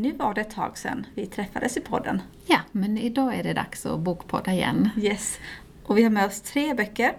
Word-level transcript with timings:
Nu 0.00 0.12
var 0.12 0.34
det 0.34 0.40
ett 0.40 0.50
tag 0.50 0.78
sedan 0.78 1.06
vi 1.14 1.26
träffades 1.26 1.76
i 1.76 1.80
podden. 1.80 2.22
Ja, 2.46 2.58
men 2.72 2.98
idag 2.98 3.34
är 3.34 3.42
det 3.42 3.52
dags 3.52 3.86
att 3.86 4.00
bokpodda 4.00 4.52
igen. 4.52 4.90
Yes. 4.96 5.38
Och 5.84 5.98
vi 5.98 6.02
har 6.02 6.10
med 6.10 6.26
oss 6.26 6.40
tre 6.40 6.74
böcker. 6.74 7.16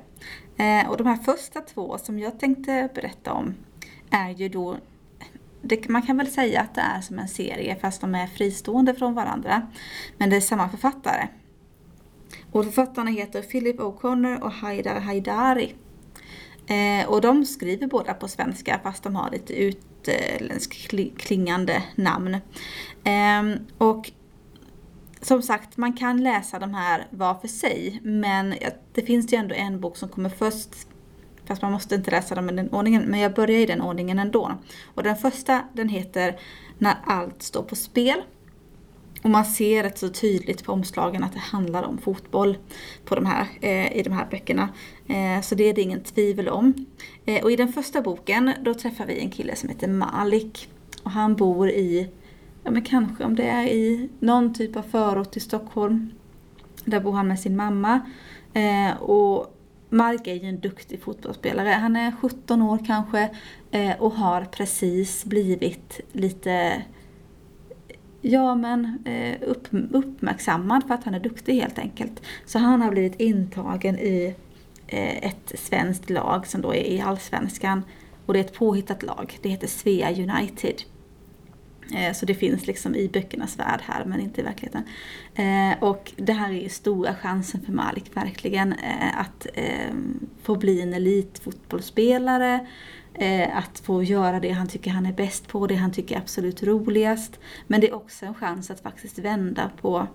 Eh, 0.58 0.90
och 0.90 0.98
de 0.98 1.08
här 1.08 1.16
första 1.16 1.62
två 1.62 1.98
som 1.98 2.20
jag 2.20 2.40
tänkte 2.40 2.90
berätta 2.96 3.34
om 3.34 3.56
är 4.10 4.30
ju 4.30 4.50
då 4.50 4.78
det, 5.62 5.90
man 5.90 6.02
kan 6.02 6.18
väl 6.18 6.28
säga 6.28 6.62
att 6.62 6.76
det 6.76 6.82
är 6.82 7.02
som 7.02 7.20
en 7.20 7.28
serie 7.28 7.76
fast 7.82 8.02
de 8.02 8.16
är 8.16 8.28
fristående 8.28 8.94
från 8.94 9.14
varandra. 9.14 9.68
Men 10.18 10.30
det 10.30 10.36
är 10.36 10.42
samma 10.42 10.70
författare. 10.70 11.28
Och 12.52 12.66
författarna 12.66 13.12
heter 13.12 13.42
Philip 13.42 13.80
O'Connor 13.80 14.40
och 14.40 14.52
Haidar 14.52 15.00
Haidari. 15.00 15.76
Eh, 16.68 17.10
och 17.10 17.22
de 17.22 17.46
skriver 17.46 17.88
båda 17.88 18.14
på 18.14 18.28
svenska 18.28 18.80
fast 18.84 19.04
de 19.04 19.16
har 19.16 19.32
lite 19.32 19.54
utländskt 20.08 20.94
eh, 20.94 21.06
klingande 21.18 21.84
namn. 21.96 22.38
Ehm, 23.04 23.58
och 23.78 24.12
som 25.22 25.42
sagt, 25.42 25.78
man 25.78 25.94
kan 25.94 26.24
läsa 26.24 26.60
de 26.60 26.74
här 26.74 27.08
var 27.10 27.34
för 27.34 27.48
sig 27.48 28.00
men 28.04 28.56
det 28.94 29.02
finns 29.02 29.34
ju 29.34 29.38
ändå 29.38 29.56
en 29.56 29.80
bok 29.80 29.98
som 29.98 30.10
kommer 30.10 30.30
först 30.30 30.88
Fast 31.46 31.62
man 31.62 31.72
måste 31.72 31.96
inte 31.96 32.12
läsa 32.12 32.36
dem 32.36 32.50
i 32.50 32.54
den 32.54 32.70
ordningen, 32.70 33.04
men 33.04 33.20
jag 33.20 33.34
börjar 33.34 33.60
i 33.60 33.66
den 33.66 33.82
ordningen 33.82 34.20
ändå. 34.20 34.52
Och 34.96 35.04
den 35.04 35.16
första 35.16 35.62
den 35.74 35.90
heter 35.90 36.40
När 36.78 36.96
allt 37.06 37.42
står 37.44 37.64
på 37.64 37.76
spel. 37.76 38.22
Och 39.24 39.30
man 39.30 39.46
ser 39.46 39.84
rätt 39.84 39.98
så 39.98 40.10
tydligt 40.10 40.64
på 40.64 40.72
omslagen 40.72 41.24
att 41.24 41.34
det 41.34 41.40
handlar 41.40 41.84
om 41.84 41.98
fotboll 41.98 42.58
på 43.06 43.16
de 43.16 43.26
här, 43.26 43.48
eh, 43.62 43.98
i 43.98 44.04
de 44.04 44.14
här 44.14 44.28
böckerna. 44.32 44.70
Eh, 45.08 45.42
så 45.42 45.56
det 45.56 45.64
är 45.64 45.74
det 45.74 45.82
ingen 45.82 46.04
tvivel 46.04 46.50
om. 46.50 46.86
Eh, 47.26 47.44
och 47.44 47.52
i 47.52 47.56
den 47.56 47.74
första 47.74 48.02
boken 48.02 48.52
då 48.62 48.74
träffar 48.74 49.06
vi 49.06 49.20
en 49.20 49.30
kille 49.30 49.56
som 49.56 49.70
heter 49.70 49.88
Malik. 49.88 50.70
Och 51.04 51.12
han 51.12 51.36
bor 51.36 51.70
i, 51.70 52.10
ja 52.64 52.72
men 52.72 52.82
kanske 52.82 53.24
om 53.24 53.36
det 53.36 53.48
är 53.48 53.68
i 53.68 54.10
någon 54.20 54.54
typ 54.54 54.76
av 54.76 54.82
förort 54.82 55.32
till 55.32 55.42
Stockholm. 55.42 56.12
Där 56.86 57.00
bor 57.00 57.12
han 57.12 57.28
med 57.28 57.40
sin 57.40 57.56
mamma. 57.56 58.02
Eh, 58.54 59.02
och 59.02 59.58
Malik 59.90 60.28
är 60.28 60.34
ju 60.34 60.50
en 60.50 60.60
duktig 60.60 61.02
fotbollsspelare. 61.02 61.70
Han 61.70 61.96
är 61.96 62.12
17 62.22 62.62
år 62.62 62.80
kanske 62.88 63.30
eh, 63.72 64.02
och 64.02 64.12
har 64.12 64.46
precis 64.46 65.26
blivit 65.26 66.00
lite 66.12 66.84
Ja 68.22 68.56
men 68.56 68.98
eh, 69.06 69.50
upp, 69.50 69.68
uppmärksammad 69.92 70.84
för 70.88 70.94
att 70.94 71.04
han 71.04 71.14
är 71.14 71.20
duktig 71.20 71.54
helt 71.54 71.80
enkelt. 71.80 72.22
Så 72.46 72.60
han 72.60 72.82
har 72.82 72.92
blivit 72.92 73.20
intagen 73.20 74.00
i 74.00 74.36
eh, 74.88 75.18
ett 75.18 75.52
svenskt 75.56 76.10
lag 76.10 76.48
som 76.48 76.62
då 76.62 76.74
är 76.74 76.84
i 76.84 77.02
Allsvenskan. 77.02 77.84
Och 78.26 78.34
det 78.34 78.40
är 78.40 78.44
ett 78.44 78.54
påhittat 78.54 79.04
lag. 79.04 79.40
Det 79.42 79.50
heter 79.50 79.68
Svea 79.68 80.12
United. 80.12 80.76
Eh, 81.96 82.14
så 82.14 82.26
det 82.26 82.34
finns 82.34 82.68
liksom 82.68 82.96
i 82.96 83.10
böckernas 83.10 83.60
värld 83.60 83.82
här 83.84 84.06
men 84.06 84.20
inte 84.20 84.42
i 84.42 84.44
verkligheten. 84.44 84.84
Och 85.80 86.14
det 86.16 86.34
här 86.34 86.50
är 86.50 86.62
ju 86.62 86.70
stora 86.70 87.16
chansen 87.16 87.62
för 87.62 87.72
Malik 87.72 88.06
verkligen 88.14 88.76
att 89.18 89.48
få 90.44 90.56
bli 90.56 90.82
en 90.82 90.94
elitfotbollsspelare. 90.94 92.68
Eh, 93.14 93.58
att 93.58 93.80
få 93.80 94.04
göra 94.04 94.40
det 94.40 94.52
han 94.52 94.68
tycker 94.68 94.92
han 94.92 95.06
är 95.06 95.14
bäst 95.14 95.48
på, 95.48 95.68
det 95.68 95.76
han 95.76 95.92
tycker 95.92 96.16
är 96.16 96.20
absolut 96.20 96.64
roligast. 96.64 97.40
Men 97.68 97.82
det 97.82 97.90
är 97.90 97.96
också 97.96 98.26
en 98.26 98.34
chans 98.34 98.72
att 98.72 98.80
faktiskt 98.80 99.20
vända 99.20 99.72
på, 99.82 100.08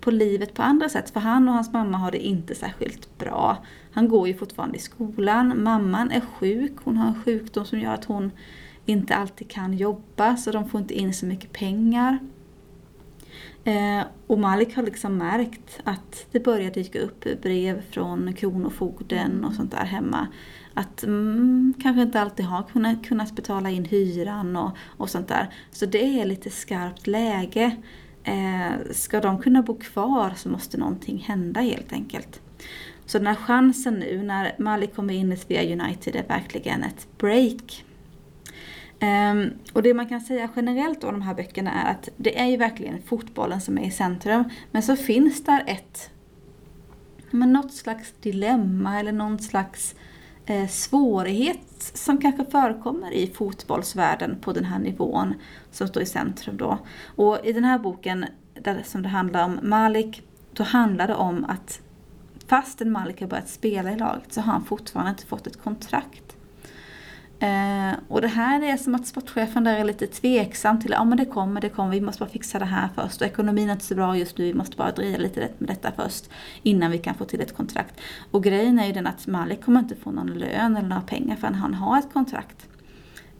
på 0.00 0.10
livet 0.10 0.54
på 0.54 0.62
andra 0.62 0.88
sätt. 0.88 1.10
För 1.10 1.20
han 1.20 1.48
och 1.48 1.54
hans 1.54 1.72
mamma 1.72 1.98
har 1.98 2.10
det 2.10 2.26
inte 2.26 2.54
särskilt 2.54 3.18
bra. 3.18 3.56
Han 3.92 4.08
går 4.08 4.28
ju 4.28 4.34
fortfarande 4.34 4.76
i 4.76 4.80
skolan, 4.80 5.62
mamman 5.62 6.10
är 6.10 6.20
sjuk, 6.20 6.72
hon 6.84 6.96
har 6.96 7.08
en 7.08 7.22
sjukdom 7.22 7.64
som 7.64 7.80
gör 7.80 7.94
att 7.94 8.04
hon 8.04 8.30
inte 8.86 9.14
alltid 9.14 9.50
kan 9.50 9.76
jobba 9.76 10.36
så 10.36 10.52
de 10.52 10.68
får 10.68 10.80
inte 10.80 10.94
in 10.94 11.14
så 11.14 11.26
mycket 11.26 11.52
pengar. 11.52 12.18
Eh, 13.64 14.02
och 14.26 14.38
Malik 14.38 14.76
har 14.76 14.82
liksom 14.82 15.16
märkt 15.16 15.80
att 15.84 16.26
det 16.32 16.40
börjar 16.40 16.70
dyka 16.70 17.00
upp 17.00 17.42
brev 17.42 17.82
från 17.90 18.34
Kronofogden 18.34 19.44
och 19.44 19.54
sånt 19.54 19.70
där 19.70 19.84
hemma. 19.84 20.26
Att 20.74 21.02
mm, 21.02 21.74
kanske 21.82 22.02
inte 22.02 22.20
alltid 22.20 22.46
har 22.46 22.62
kunnat, 22.62 23.06
kunnat 23.06 23.36
betala 23.36 23.70
in 23.70 23.84
hyran 23.84 24.56
och, 24.56 24.76
och 24.96 25.10
sånt 25.10 25.28
där. 25.28 25.54
Så 25.70 25.86
det 25.86 26.20
är 26.20 26.24
lite 26.24 26.50
skarpt 26.50 27.06
läge. 27.06 27.76
Eh, 28.24 28.92
ska 28.92 29.20
de 29.20 29.38
kunna 29.38 29.62
bo 29.62 29.78
kvar 29.78 30.32
så 30.36 30.48
måste 30.48 30.78
någonting 30.78 31.18
hända 31.18 31.60
helt 31.60 31.92
enkelt. 31.92 32.40
Så 33.06 33.18
den 33.18 33.26
här 33.26 33.34
chansen 33.34 33.94
nu 33.94 34.22
när 34.22 34.54
Malik 34.58 34.94
kommer 34.94 35.14
in 35.14 35.32
i 35.32 35.36
Svea 35.36 35.72
United 35.72 36.16
är 36.16 36.28
verkligen 36.28 36.82
ett 36.82 37.06
break. 37.18 37.84
Um, 39.02 39.50
och 39.72 39.82
det 39.82 39.94
man 39.94 40.08
kan 40.08 40.20
säga 40.20 40.48
generellt 40.56 41.04
om 41.04 41.12
de 41.12 41.22
här 41.22 41.34
böckerna 41.34 41.72
är 41.72 41.90
att 41.90 42.08
det 42.16 42.40
är 42.40 42.46
ju 42.46 42.56
verkligen 42.56 43.02
fotbollen 43.02 43.60
som 43.60 43.78
är 43.78 43.86
i 43.86 43.90
centrum. 43.90 44.44
Men 44.70 44.82
så 44.82 44.96
finns 44.96 45.44
där 45.44 45.64
ett, 45.66 46.10
men 47.30 47.52
något 47.52 47.74
slags 47.74 48.12
dilemma 48.20 49.00
eller 49.00 49.12
någon 49.12 49.38
slags 49.38 49.94
eh, 50.46 50.68
svårighet 50.68 51.92
som 51.94 52.18
kanske 52.18 52.44
förekommer 52.44 53.12
i 53.12 53.26
fotbollsvärlden 53.26 54.38
på 54.40 54.52
den 54.52 54.64
här 54.64 54.78
nivån 54.78 55.34
som 55.70 55.88
står 55.88 56.02
i 56.02 56.06
centrum 56.06 56.56
då. 56.56 56.78
Och 57.16 57.38
i 57.44 57.52
den 57.52 57.64
här 57.64 57.78
boken 57.78 58.26
där, 58.54 58.82
som 58.84 59.02
det 59.02 59.08
handlar 59.08 59.44
om 59.44 59.58
Malik, 59.62 60.22
då 60.52 60.62
handlar 60.62 61.08
det 61.08 61.14
om 61.14 61.44
att 61.44 61.80
fastän 62.46 62.92
Malik 62.92 63.20
har 63.20 63.28
börjat 63.28 63.48
spela 63.48 63.92
i 63.92 63.96
laget 63.96 64.32
så 64.32 64.40
har 64.40 64.52
han 64.52 64.64
fortfarande 64.64 65.10
inte 65.10 65.26
fått 65.26 65.46
ett 65.46 65.62
kontrakt. 65.62 66.36
Eh, 67.42 67.94
och 68.08 68.20
det 68.20 68.28
här 68.28 68.62
är 68.62 68.76
som 68.76 68.94
att 68.94 69.06
sportchefen 69.06 69.64
där 69.64 69.76
är 69.76 69.84
lite 69.84 70.06
tveksam 70.06 70.80
till, 70.80 70.90
ja 70.90 71.04
men 71.04 71.18
det 71.18 71.24
kommer, 71.24 71.60
det 71.60 71.68
kommer, 71.68 71.90
vi 71.90 72.00
måste 72.00 72.20
bara 72.20 72.30
fixa 72.30 72.58
det 72.58 72.64
här 72.64 72.88
först. 72.94 73.20
Och 73.20 73.26
ekonomin 73.26 73.68
är 73.68 73.72
inte 73.72 73.84
så 73.84 73.94
bra 73.94 74.16
just 74.16 74.38
nu, 74.38 74.44
vi 74.44 74.54
måste 74.54 74.76
bara 74.76 74.92
driva 74.92 75.18
lite 75.18 75.48
med 75.58 75.68
detta 75.68 75.92
först. 75.96 76.30
Innan 76.62 76.90
vi 76.90 76.98
kan 76.98 77.14
få 77.14 77.24
till 77.24 77.40
ett 77.40 77.56
kontrakt. 77.56 78.00
Och 78.30 78.44
grejen 78.44 78.78
är 78.78 78.86
ju 78.86 78.92
den 78.92 79.06
att 79.06 79.26
Malik 79.26 79.64
kommer 79.64 79.80
inte 79.80 79.96
få 79.96 80.10
någon 80.10 80.26
lön 80.26 80.76
eller 80.76 80.88
några 80.88 81.02
pengar 81.02 81.36
förrän 81.36 81.54
han 81.54 81.74
har 81.74 81.98
ett 81.98 82.12
kontrakt. 82.12 82.66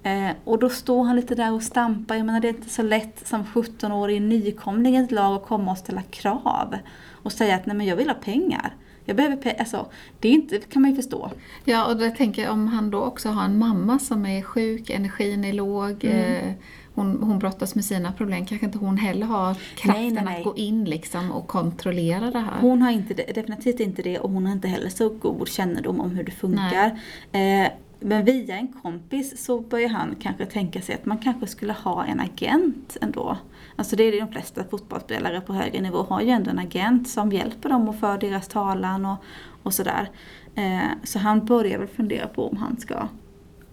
Eh, 0.03 0.31
och 0.45 0.59
då 0.59 0.69
står 0.69 1.05
han 1.05 1.17
lite 1.17 1.35
där 1.35 1.53
och 1.53 1.63
stampar. 1.63 2.15
Jag 2.15 2.27
menar 2.27 2.41
det 2.41 2.49
är 2.49 2.55
inte 2.55 2.71
så 2.71 2.83
lätt 2.83 3.27
som 3.29 3.45
17-årig 3.45 4.23
nykomling 4.23 4.97
i 4.97 5.05
ett 5.05 5.13
lag 5.13 5.37
att 5.37 5.47
komma 5.47 5.71
och 5.71 5.79
ställa 5.79 6.03
krav. 6.03 6.77
Och 7.11 7.33
säga 7.33 7.55
att 7.55 7.67
nej 7.67 7.77
men 7.77 7.87
jag 7.87 7.97
vill 7.97 8.09
ha 8.09 8.15
pengar. 8.15 8.75
Jag 9.05 9.17
behöver 9.17 9.37
pengar, 9.37 9.59
alltså, 9.59 9.87
det 10.21 10.29
är 10.29 10.33
inte, 10.33 10.59
kan 10.59 10.83
man 10.83 10.91
ju 10.91 10.97
förstå. 10.97 11.31
Ja, 11.65 11.95
och 11.95 12.03
jag 12.03 12.17
tänker 12.17 12.51
om 12.51 12.69
han 12.69 12.91
då 12.91 13.01
också 13.01 13.29
har 13.29 13.45
en 13.45 13.59
mamma 13.59 13.99
som 13.99 14.27
är 14.27 14.43
sjuk, 14.43 14.91
energin 14.91 15.45
är 15.45 15.53
låg, 15.53 16.05
mm. 16.05 16.49
eh, 16.49 16.55
hon, 16.95 17.23
hon 17.23 17.39
brottas 17.39 17.75
med 17.75 17.85
sina 17.85 18.13
problem, 18.13 18.47
kanske 18.47 18.67
inte 18.67 18.79
hon 18.79 18.97
heller 18.97 19.27
har 19.27 19.55
kraften 19.55 20.03
nej, 20.03 20.11
nej, 20.11 20.25
nej. 20.25 20.39
att 20.39 20.45
gå 20.45 20.57
in 20.57 20.85
liksom 20.85 21.33
och 21.33 21.47
kontrollera 21.47 22.31
det 22.31 22.39
här. 22.39 22.61
Hon 22.61 22.83
har 22.83 22.91
inte 22.91 23.15
definitivt 23.15 23.81
inte 23.81 24.03
det 24.03 24.19
och 24.19 24.31
hon 24.31 24.47
har 24.47 24.53
inte 24.53 24.69
heller 24.69 24.89
så 24.89 25.09
god 25.09 25.49
kännedom 25.49 26.01
om 26.01 26.11
hur 26.11 26.25
det 26.25 26.33
funkar. 26.33 27.01
Eh, 27.33 27.69
men 28.05 28.25
via 28.25 28.57
en 28.57 28.69
kompis 28.69 29.45
så 29.45 29.61
börjar 29.61 29.89
han 29.89 30.17
kanske 30.21 30.47
tänka 30.47 30.83
sig 30.83 30.95
att 30.95 31.07
man 31.07 31.19
kanske 31.19 31.47
skulle 31.47 31.73
ha 31.73 32.05
en 32.05 32.21
agent 32.21 32.97
ändå. 33.01 33.39
Alltså 33.77 33.97
det 33.97 34.05
är 34.05 34.13
det 34.13 34.21
de 34.21 34.33
flesta 34.33 34.65
fotbollsspelare 34.65 35.41
på 35.41 35.53
högre 35.53 35.81
nivå 35.81 36.03
har 36.03 36.21
ju 36.21 36.29
ändå 36.29 36.51
en 36.51 36.59
agent 36.59 37.09
som 37.09 37.33
hjälper 37.33 37.69
dem 37.69 37.89
och 37.89 37.97
för 37.97 38.19
deras 38.19 38.49
talan 38.49 39.07
och, 39.07 39.17
och 39.63 39.75
sådär. 39.75 40.11
Eh, 40.55 40.91
så 41.05 41.19
han 41.19 41.45
börjar 41.45 41.79
väl 41.79 41.89
fundera 41.89 42.29
på 42.29 42.49
om 42.49 42.57
han 42.57 42.77
ska 42.77 43.09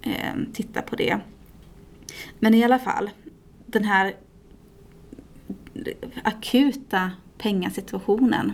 eh, 0.01 0.33
titta 0.53 0.81
på 0.81 0.95
det. 0.95 1.19
Men 2.39 2.53
i 2.53 2.63
alla 2.63 2.79
fall, 2.79 3.09
den 3.65 3.83
här 3.83 4.13
akuta 6.23 7.11
pengasituationen 7.37 8.53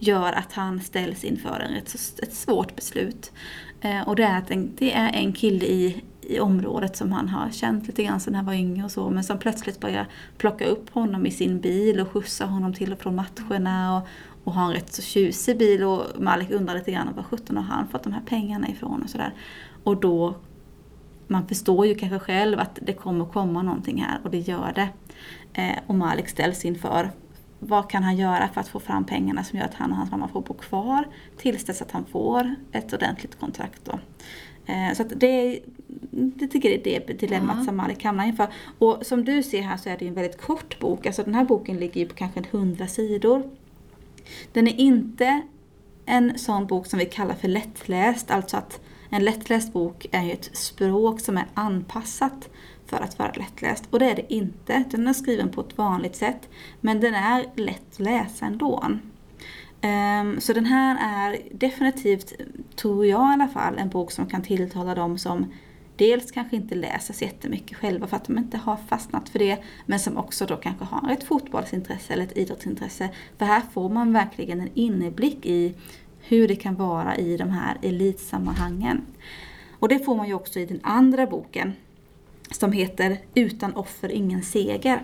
gör 0.00 0.32
att 0.32 0.52
han 0.52 0.80
ställs 0.80 1.24
inför 1.24 1.60
en, 1.60 1.74
ett, 1.74 1.94
ett 2.22 2.34
svårt 2.34 2.76
beslut. 2.76 3.32
Eh, 3.80 4.08
och 4.08 4.16
det 4.16 4.22
är 4.22 4.38
att 4.38 4.50
en, 4.50 4.72
det 4.78 4.92
är 4.92 5.12
en 5.12 5.32
kille 5.32 5.64
i, 5.66 6.04
i 6.20 6.40
området 6.40 6.96
som 6.96 7.12
han 7.12 7.28
har 7.28 7.50
känt 7.50 7.86
lite 7.86 8.04
grann 8.04 8.20
sedan 8.20 8.34
han 8.34 8.46
var 8.46 8.54
yngre 8.54 8.84
och 8.84 8.90
så 8.90 9.10
men 9.10 9.24
som 9.24 9.38
plötsligt 9.38 9.80
börjar 9.80 10.06
plocka 10.38 10.66
upp 10.66 10.90
honom 10.90 11.26
i 11.26 11.30
sin 11.30 11.60
bil 11.60 12.00
och 12.00 12.08
skjutsa 12.08 12.46
honom 12.46 12.74
till 12.74 12.92
och 12.92 12.98
från 12.98 13.16
matcherna 13.16 13.96
och, 13.96 14.08
och 14.44 14.54
har 14.54 14.64
en 14.64 14.72
rätt 14.72 14.92
så 14.92 15.02
tjusig 15.02 15.58
bil 15.58 15.84
och 15.84 16.04
Malik 16.18 16.50
undrar 16.50 16.74
lite 16.74 16.92
grann 16.92 17.14
var 17.16 17.22
sjutton 17.22 17.56
har 17.56 17.64
han 17.64 17.88
fått 17.88 18.02
de 18.02 18.12
här 18.12 18.22
pengarna 18.26 18.68
ifrån 18.68 19.02
och 19.02 19.10
sådär. 19.10 19.34
Och 19.84 20.00
då, 20.00 20.34
man 21.26 21.48
förstår 21.48 21.86
ju 21.86 21.94
kanske 21.94 22.18
själv 22.18 22.60
att 22.60 22.78
det 22.82 22.92
kommer 22.92 23.24
komma 23.24 23.62
någonting 23.62 24.02
här 24.02 24.20
och 24.24 24.30
det 24.30 24.38
gör 24.38 24.72
det. 24.74 24.88
Eh, 25.60 25.78
och 25.86 25.94
Malik 25.94 26.28
ställs 26.28 26.64
inför 26.64 27.10
vad 27.60 27.90
kan 27.90 28.02
han 28.02 28.16
göra 28.16 28.48
för 28.48 28.60
att 28.60 28.68
få 28.68 28.80
fram 28.80 29.04
pengarna 29.04 29.44
som 29.44 29.58
gör 29.58 29.66
att 29.66 29.74
han 29.74 29.90
och 29.90 29.96
hans 29.96 30.10
mamma 30.10 30.28
får 30.28 30.40
bo 30.40 30.54
kvar 30.54 31.08
tills 31.36 31.64
dess 31.64 31.82
att 31.82 31.90
han 31.90 32.04
får 32.04 32.54
ett 32.72 32.92
ordentligt 32.92 33.40
kontrakt. 33.40 33.84
Då. 33.84 33.98
Eh, 34.66 34.94
så 34.96 35.02
det, 35.02 35.60
det 36.10 36.46
tycker 36.46 36.70
jag 36.70 36.86
är 36.86 37.04
det 37.06 37.12
dilemmat 37.20 37.56
ja. 37.58 37.64
som 37.64 37.76
Malik 37.76 38.04
hamnar 38.04 38.26
inför. 38.26 38.48
Och 38.78 39.06
som 39.06 39.24
du 39.24 39.42
ser 39.42 39.62
här 39.62 39.76
så 39.76 39.88
är 39.88 39.96
det 39.98 40.08
en 40.08 40.14
väldigt 40.14 40.40
kort 40.40 40.78
bok. 40.78 41.06
Alltså 41.06 41.22
den 41.22 41.34
här 41.34 41.44
boken 41.44 41.76
ligger 41.76 42.00
ju 42.00 42.08
på 42.08 42.14
kanske 42.14 42.40
100 42.40 42.86
sidor. 42.86 43.50
Den 44.52 44.68
är 44.68 44.80
inte 44.80 45.42
en 46.06 46.38
sån 46.38 46.66
bok 46.66 46.86
som 46.86 46.98
vi 46.98 47.04
kallar 47.04 47.34
för 47.34 47.48
lättläst. 47.48 48.30
Alltså 48.30 48.56
att 48.56 48.80
en 49.10 49.24
lättläst 49.24 49.72
bok 49.72 50.06
är 50.12 50.32
ett 50.32 50.50
språk 50.56 51.20
som 51.20 51.36
är 51.36 51.46
anpassat 51.54 52.50
för 52.90 52.96
att 52.96 53.18
vara 53.18 53.32
lättläst. 53.32 53.84
Och 53.90 53.98
det 53.98 54.10
är 54.10 54.16
det 54.16 54.34
inte. 54.34 54.84
Den 54.90 55.08
är 55.08 55.12
skriven 55.12 55.48
på 55.48 55.60
ett 55.60 55.78
vanligt 55.78 56.16
sätt. 56.16 56.48
Men 56.80 57.00
den 57.00 57.14
är 57.14 57.46
lätt 57.54 57.92
att 57.92 58.00
läsa 58.00 58.46
ändå. 58.46 58.84
Um, 58.84 59.00
ehm, 59.80 60.40
så 60.40 60.52
den 60.52 60.66
här 60.66 60.98
är 61.02 61.38
definitivt, 61.52 62.32
tror 62.76 63.06
jag 63.06 63.30
i 63.30 63.32
alla 63.32 63.48
fall, 63.48 63.78
en 63.78 63.88
bok 63.88 64.12
som 64.12 64.26
kan 64.26 64.42
tilltala 64.42 64.94
dem 64.94 65.18
som 65.18 65.46
dels 65.96 66.30
kanske 66.30 66.56
inte 66.56 66.74
läser 66.74 67.14
så 67.14 67.24
jättemycket 67.24 67.76
själva 67.76 68.06
för 68.06 68.16
att 68.16 68.24
de 68.24 68.38
inte 68.38 68.58
har 68.58 68.76
fastnat 68.76 69.28
för 69.28 69.38
det, 69.38 69.58
men 69.86 70.00
som 70.00 70.16
också 70.16 70.46
då 70.46 70.56
kanske 70.56 70.84
har 70.84 71.10
ett 71.12 71.24
fotbollsintresse 71.24 72.12
eller 72.12 72.24
ett 72.24 72.38
idrottsintresse. 72.38 73.08
För 73.38 73.44
här 73.44 73.62
får 73.72 73.88
man 73.88 74.12
verkligen 74.12 74.60
en 74.60 74.70
inblick 74.74 75.46
i 75.46 75.74
hur 76.20 76.48
det 76.48 76.56
kan 76.56 76.74
vara 76.74 77.16
i 77.16 77.36
de 77.36 77.50
här 77.50 77.78
elitsammanhangen. 77.82 79.02
Och 79.78 79.88
det 79.88 79.98
får 79.98 80.16
man 80.16 80.28
ju 80.28 80.34
också 80.34 80.58
i 80.58 80.66
den 80.66 80.80
andra 80.82 81.26
boken 81.26 81.72
som 82.50 82.72
heter 82.72 83.18
Utan 83.34 83.74
offer 83.74 84.08
ingen 84.08 84.42
seger. 84.42 85.02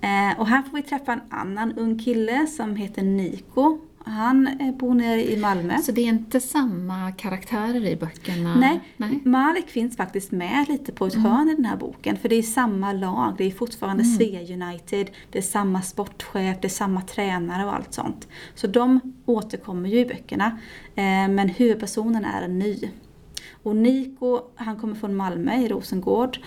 Eh, 0.00 0.40
och 0.40 0.46
här 0.46 0.62
får 0.62 0.76
vi 0.76 0.82
träffa 0.82 1.12
en 1.12 1.22
annan 1.30 1.78
ung 1.78 1.98
kille 1.98 2.46
som 2.46 2.76
heter 2.76 3.02
Niko. 3.02 3.78
Han 4.04 4.46
eh, 4.46 4.74
bor 4.74 4.94
nere 4.94 5.32
i 5.32 5.36
Malmö. 5.36 5.78
Så 5.78 5.92
det 5.92 6.00
är 6.00 6.06
inte 6.06 6.40
samma 6.40 7.12
karaktärer 7.12 7.86
i 7.86 7.96
böckerna? 7.96 8.56
Nej, 8.56 8.80
Nej. 8.96 9.20
Malik 9.24 9.68
finns 9.68 9.96
faktiskt 9.96 10.32
med 10.32 10.68
lite 10.68 10.92
på 10.92 11.06
ett 11.06 11.14
mm. 11.14 11.26
hörn 11.26 11.48
i 11.48 11.54
den 11.54 11.64
här 11.64 11.76
boken. 11.76 12.16
För 12.16 12.28
det 12.28 12.36
är 12.36 12.42
samma 12.42 12.92
lag, 12.92 13.34
det 13.38 13.44
är 13.44 13.50
fortfarande 13.50 14.02
mm. 14.02 14.16
Svea 14.16 14.40
United, 14.40 15.10
det 15.30 15.38
är 15.38 15.42
samma 15.42 15.82
sportchef, 15.82 16.56
det 16.60 16.66
är 16.66 16.68
samma 16.68 17.00
tränare 17.00 17.64
och 17.64 17.74
allt 17.74 17.94
sånt. 17.94 18.28
Så 18.54 18.66
de 18.66 19.00
återkommer 19.26 19.88
ju 19.88 19.98
i 19.98 20.06
böckerna. 20.06 20.58
Eh, 20.94 21.28
men 21.28 21.48
huvudpersonen 21.48 22.24
är 22.24 22.42
en 22.42 22.58
ny. 22.58 22.90
Och 23.62 23.76
Niko, 23.76 24.40
han 24.54 24.76
kommer 24.76 24.94
från 24.94 25.16
Malmö 25.16 25.54
i 25.54 25.68
Rosengård. 25.68 26.38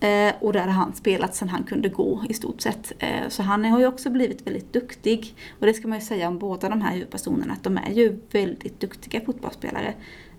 Eh, 0.00 0.34
och 0.40 0.52
där 0.52 0.60
har 0.60 0.72
han 0.72 0.94
spelat 0.94 1.34
sedan 1.34 1.48
han 1.48 1.64
kunde 1.64 1.88
gå 1.88 2.24
i 2.28 2.34
stort 2.34 2.60
sett. 2.60 2.92
Eh, 2.98 3.28
så 3.28 3.42
han 3.42 3.64
har 3.64 3.80
ju 3.80 3.86
också 3.86 4.10
blivit 4.10 4.46
väldigt 4.46 4.72
duktig. 4.72 5.34
Och 5.60 5.66
det 5.66 5.74
ska 5.74 5.88
man 5.88 5.98
ju 5.98 6.04
säga 6.04 6.28
om 6.28 6.38
båda 6.38 6.68
de 6.68 6.82
här 6.82 6.92
huvudpersonerna, 6.92 7.52
att 7.52 7.62
de 7.62 7.76
är 7.76 7.90
ju 7.90 8.20
väldigt 8.32 8.80
duktiga 8.80 9.20
fotbollsspelare. 9.20 9.94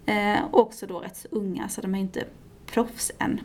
Eh, 0.05 0.43
och 0.51 0.59
också 0.59 0.85
då 0.87 0.99
rätt 0.99 1.17
så 1.17 1.27
unga, 1.31 1.69
så 1.69 1.81
de 1.81 1.95
är 1.95 1.99
inte 1.99 2.23
proffs 2.65 3.11
än. 3.19 3.39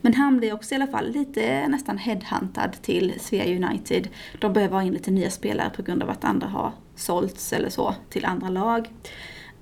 Men 0.00 0.14
han 0.14 0.36
blir 0.36 0.54
också 0.54 0.74
i 0.74 0.76
alla 0.76 0.86
fall 0.86 1.10
lite 1.10 1.68
nästan 1.68 1.98
headhuntad 1.98 2.72
till 2.82 3.14
Svea 3.20 3.66
United. 3.66 4.08
De 4.40 4.52
behöver 4.52 4.74
ha 4.74 4.82
in 4.82 4.92
lite 4.92 5.10
nya 5.10 5.30
spelare 5.30 5.70
på 5.76 5.82
grund 5.82 6.02
av 6.02 6.10
att 6.10 6.24
andra 6.24 6.46
har 6.46 6.72
sålts 6.94 7.52
eller 7.52 7.68
så 7.68 7.94
till 8.10 8.24
andra 8.24 8.48
lag. 8.48 8.88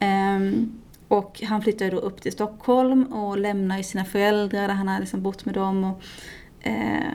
Um, 0.00 0.72
och 1.14 1.42
han 1.42 1.62
flyttar 1.62 1.90
då 1.90 1.96
upp 1.96 2.22
till 2.22 2.32
Stockholm 2.32 3.04
och 3.04 3.38
lämnar 3.38 3.82
sina 3.82 4.04
föräldrar 4.04 4.68
där 4.68 4.74
han 4.74 4.88
har 4.88 5.00
liksom 5.00 5.22
bott 5.22 5.44
med 5.44 5.54
dem. 5.54 5.84
Och, 5.84 6.02
eh, 6.66 7.12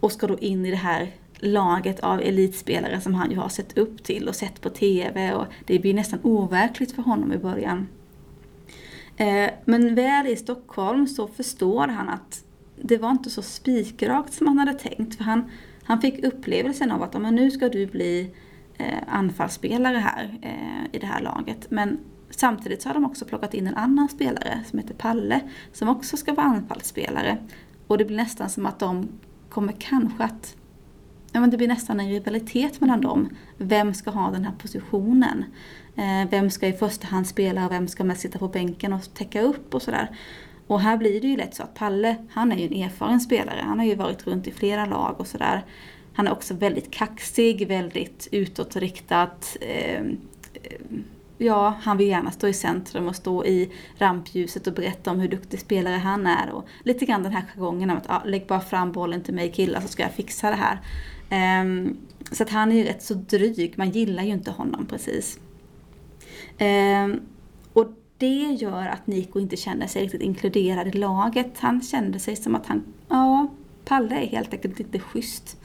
och 0.00 0.12
ska 0.12 0.26
då 0.26 0.38
in 0.38 0.66
i 0.66 0.70
det 0.70 0.76
här 0.76 1.10
laget 1.38 2.00
av 2.00 2.20
elitspelare 2.20 3.00
som 3.00 3.14
han 3.14 3.30
ju 3.30 3.36
har 3.36 3.48
sett 3.48 3.78
upp 3.78 4.04
till 4.04 4.28
och 4.28 4.34
sett 4.34 4.60
på 4.60 4.70
TV. 4.70 5.34
Och 5.34 5.46
det 5.66 5.78
blir 5.78 5.94
nästan 5.94 6.20
overkligt 6.22 6.92
för 6.92 7.02
honom 7.02 7.32
i 7.32 7.38
början. 7.38 7.88
Eh, 9.16 9.50
men 9.64 9.94
väl 9.94 10.26
i 10.26 10.36
Stockholm 10.36 11.06
så 11.06 11.26
förstår 11.28 11.88
han 11.88 12.08
att 12.08 12.44
det 12.76 12.98
var 12.98 13.10
inte 13.10 13.30
så 13.30 13.42
spikrakt 13.42 14.32
som 14.32 14.46
han 14.46 14.58
hade 14.58 14.74
tänkt. 14.74 15.16
För 15.16 15.24
han, 15.24 15.50
han 15.82 16.00
fick 16.00 16.24
upplevelsen 16.24 16.90
av 16.90 17.02
att 17.02 17.20
men 17.20 17.34
nu 17.34 17.50
ska 17.50 17.68
du 17.68 17.86
bli 17.86 18.30
eh, 18.78 18.98
anfallsspelare 19.08 19.96
här 19.96 20.38
eh, 20.42 20.96
i 20.96 20.98
det 20.98 21.06
här 21.06 21.20
laget. 21.20 21.70
Men 21.70 21.98
Samtidigt 22.30 22.82
så 22.82 22.88
har 22.88 22.94
de 22.94 23.04
också 23.04 23.24
plockat 23.24 23.54
in 23.54 23.66
en 23.66 23.74
annan 23.74 24.08
spelare 24.08 24.60
som 24.70 24.78
heter 24.78 24.94
Palle 24.94 25.40
som 25.72 25.88
också 25.88 26.16
ska 26.16 26.34
vara 26.34 26.46
anfallsspelare. 26.46 27.38
Och 27.86 27.98
det 27.98 28.04
blir 28.04 28.16
nästan 28.16 28.50
som 28.50 28.66
att 28.66 28.78
de 28.78 29.08
kommer 29.48 29.74
kanske 29.78 30.24
att 30.24 30.56
Ja, 31.32 31.40
men 31.40 31.50
det 31.50 31.56
blir 31.56 31.68
nästan 31.68 32.00
en 32.00 32.08
rivalitet 32.08 32.80
mellan 32.80 33.00
dem. 33.00 33.28
Vem 33.56 33.94
ska 33.94 34.10
ha 34.10 34.30
den 34.30 34.44
här 34.44 34.54
positionen? 34.58 35.44
Eh, 35.96 36.30
vem 36.30 36.50
ska 36.50 36.66
i 36.66 36.72
första 36.72 37.06
hand 37.06 37.26
spela 37.26 37.66
och 37.66 37.72
vem 37.72 37.88
ska 37.88 38.04
mest 38.04 38.20
sitta 38.20 38.38
på 38.38 38.48
bänken 38.48 38.92
och 38.92 39.14
täcka 39.14 39.42
upp 39.42 39.74
och 39.74 39.82
sådär. 39.82 40.16
Och 40.66 40.80
här 40.80 40.96
blir 40.96 41.20
det 41.20 41.26
ju 41.26 41.36
lätt 41.36 41.54
så 41.54 41.62
att 41.62 41.74
Palle, 41.74 42.16
han 42.30 42.52
är 42.52 42.56
ju 42.56 42.66
en 42.66 42.82
erfaren 42.82 43.20
spelare. 43.20 43.60
Han 43.64 43.78
har 43.78 43.86
ju 43.86 43.94
varit 43.94 44.26
runt 44.26 44.46
i 44.46 44.52
flera 44.52 44.86
lag 44.86 45.14
och 45.18 45.26
sådär. 45.26 45.64
Han 46.12 46.26
är 46.26 46.32
också 46.32 46.54
väldigt 46.54 46.90
kaxig, 46.90 47.68
väldigt 47.68 48.28
utåtriktad. 48.32 49.30
Eh, 49.60 50.00
eh 50.62 50.80
ja, 51.40 51.74
han 51.80 51.96
vill 51.96 52.08
gärna 52.08 52.30
stå 52.30 52.48
i 52.48 52.52
centrum 52.52 53.08
och 53.08 53.16
stå 53.16 53.44
i 53.44 53.70
rampljuset 53.98 54.66
och 54.66 54.72
berätta 54.72 55.10
om 55.10 55.20
hur 55.20 55.28
duktig 55.28 55.60
spelare 55.60 55.94
han 55.96 56.26
är. 56.26 56.50
Och 56.50 56.68
lite 56.84 57.06
grann 57.06 57.22
den 57.22 57.32
här 57.32 57.42
jargongen 57.42 57.90
om 57.90 57.96
att 57.96 58.10
ah, 58.10 58.22
lägg 58.24 58.46
bara 58.46 58.60
fram 58.60 58.92
bollen 58.92 59.22
till 59.22 59.34
mig 59.34 59.52
killar 59.52 59.80
så 59.80 59.88
ska 59.88 60.02
jag 60.02 60.12
fixa 60.12 60.50
det 60.50 60.56
här. 60.56 60.80
Um, 61.62 61.96
så 62.32 62.42
att 62.42 62.50
han 62.50 62.72
är 62.72 62.76
ju 62.76 62.84
rätt 62.84 63.02
så 63.02 63.14
dryg, 63.14 63.74
man 63.76 63.90
gillar 63.90 64.22
ju 64.22 64.30
inte 64.30 64.50
honom 64.50 64.86
precis. 64.86 65.38
Um, 66.60 67.20
och 67.72 67.86
det 68.18 68.56
gör 68.60 68.86
att 68.86 69.06
Nico 69.06 69.40
inte 69.40 69.56
känner 69.56 69.86
sig 69.86 70.02
riktigt 70.02 70.22
inkluderad 70.22 70.86
i 70.86 70.98
laget. 70.98 71.58
Han 71.58 71.82
kände 71.82 72.18
sig 72.18 72.36
som 72.36 72.54
att 72.54 72.66
han, 72.66 72.82
ja, 73.08 73.48
Palle 73.84 74.14
är 74.14 74.26
helt 74.26 74.52
enkelt 74.52 74.80
inte 74.80 74.98
schysst. 74.98 75.60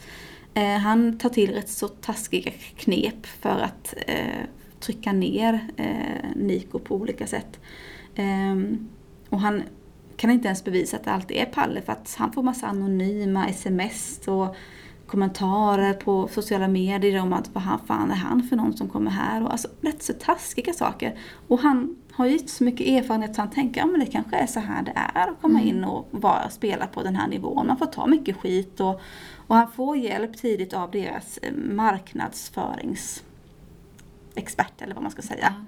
Uh, 0.57 0.77
han 0.77 1.17
tar 1.17 1.29
till 1.29 1.53
rätt 1.53 1.69
så 1.69 1.87
taskiga 1.87 2.51
knep 2.77 3.25
för 3.25 3.59
att 3.59 3.93
uh, 4.09 4.45
trycka 4.85 5.11
ner 5.11 5.67
eh, 5.77 6.29
Niko 6.35 6.79
på 6.79 6.95
olika 6.95 7.27
sätt. 7.27 7.59
Um, 8.17 8.89
och 9.29 9.39
han 9.39 9.63
kan 10.17 10.31
inte 10.31 10.47
ens 10.47 10.63
bevisa 10.63 10.97
att 10.97 11.03
det 11.03 11.11
alltid 11.11 11.37
är 11.37 11.45
Palle 11.45 11.81
för 11.81 11.91
att 11.91 12.15
han 12.17 12.31
får 12.31 12.43
massa 12.43 12.67
anonyma 12.67 13.47
sms 13.47 14.27
och 14.27 14.55
kommentarer 15.07 15.93
på 15.93 16.27
sociala 16.27 16.67
medier 16.67 17.21
om 17.21 17.33
att 17.33 17.49
vad 17.53 17.63
fan 17.87 18.11
är 18.11 18.15
han 18.15 18.43
för 18.43 18.55
någon 18.55 18.77
som 18.77 18.89
kommer 18.89 19.11
här 19.11 19.43
och 19.43 19.51
alltså 19.51 19.67
rätt 19.81 20.03
så 20.03 20.13
taskiga 20.13 20.73
saker. 20.73 21.17
Och 21.47 21.59
han 21.59 21.95
har 22.11 22.25
ju 22.25 22.39
så 22.39 22.63
mycket 22.63 22.87
erfarenhet 22.87 23.35
så 23.35 23.41
han 23.41 23.51
tänker 23.51 23.81
att 23.81 23.89
ja, 23.91 23.97
det 23.97 24.05
kanske 24.05 24.35
är 24.35 24.47
så 24.47 24.59
här 24.59 24.83
det 24.83 24.93
är 24.95 25.27
att 25.27 25.41
komma 25.41 25.59
mm. 25.59 25.75
in 25.75 25.83
och 25.83 26.07
vara, 26.11 26.49
spela 26.49 26.87
på 26.87 27.03
den 27.03 27.15
här 27.15 27.27
nivån. 27.27 27.67
Man 27.67 27.77
får 27.77 27.85
ta 27.85 28.07
mycket 28.07 28.37
skit 28.37 28.79
och, 28.79 29.01
och 29.47 29.55
han 29.55 29.71
får 29.71 29.97
hjälp 29.97 30.37
tidigt 30.37 30.73
av 30.73 30.91
deras 30.91 31.37
eh, 31.37 31.53
marknadsförings 31.53 33.23
expert 34.35 34.81
eller 34.81 34.93
vad 34.93 35.03
man 35.03 35.11
ska 35.11 35.21
säga. 35.21 35.47
Mm. 35.47 35.65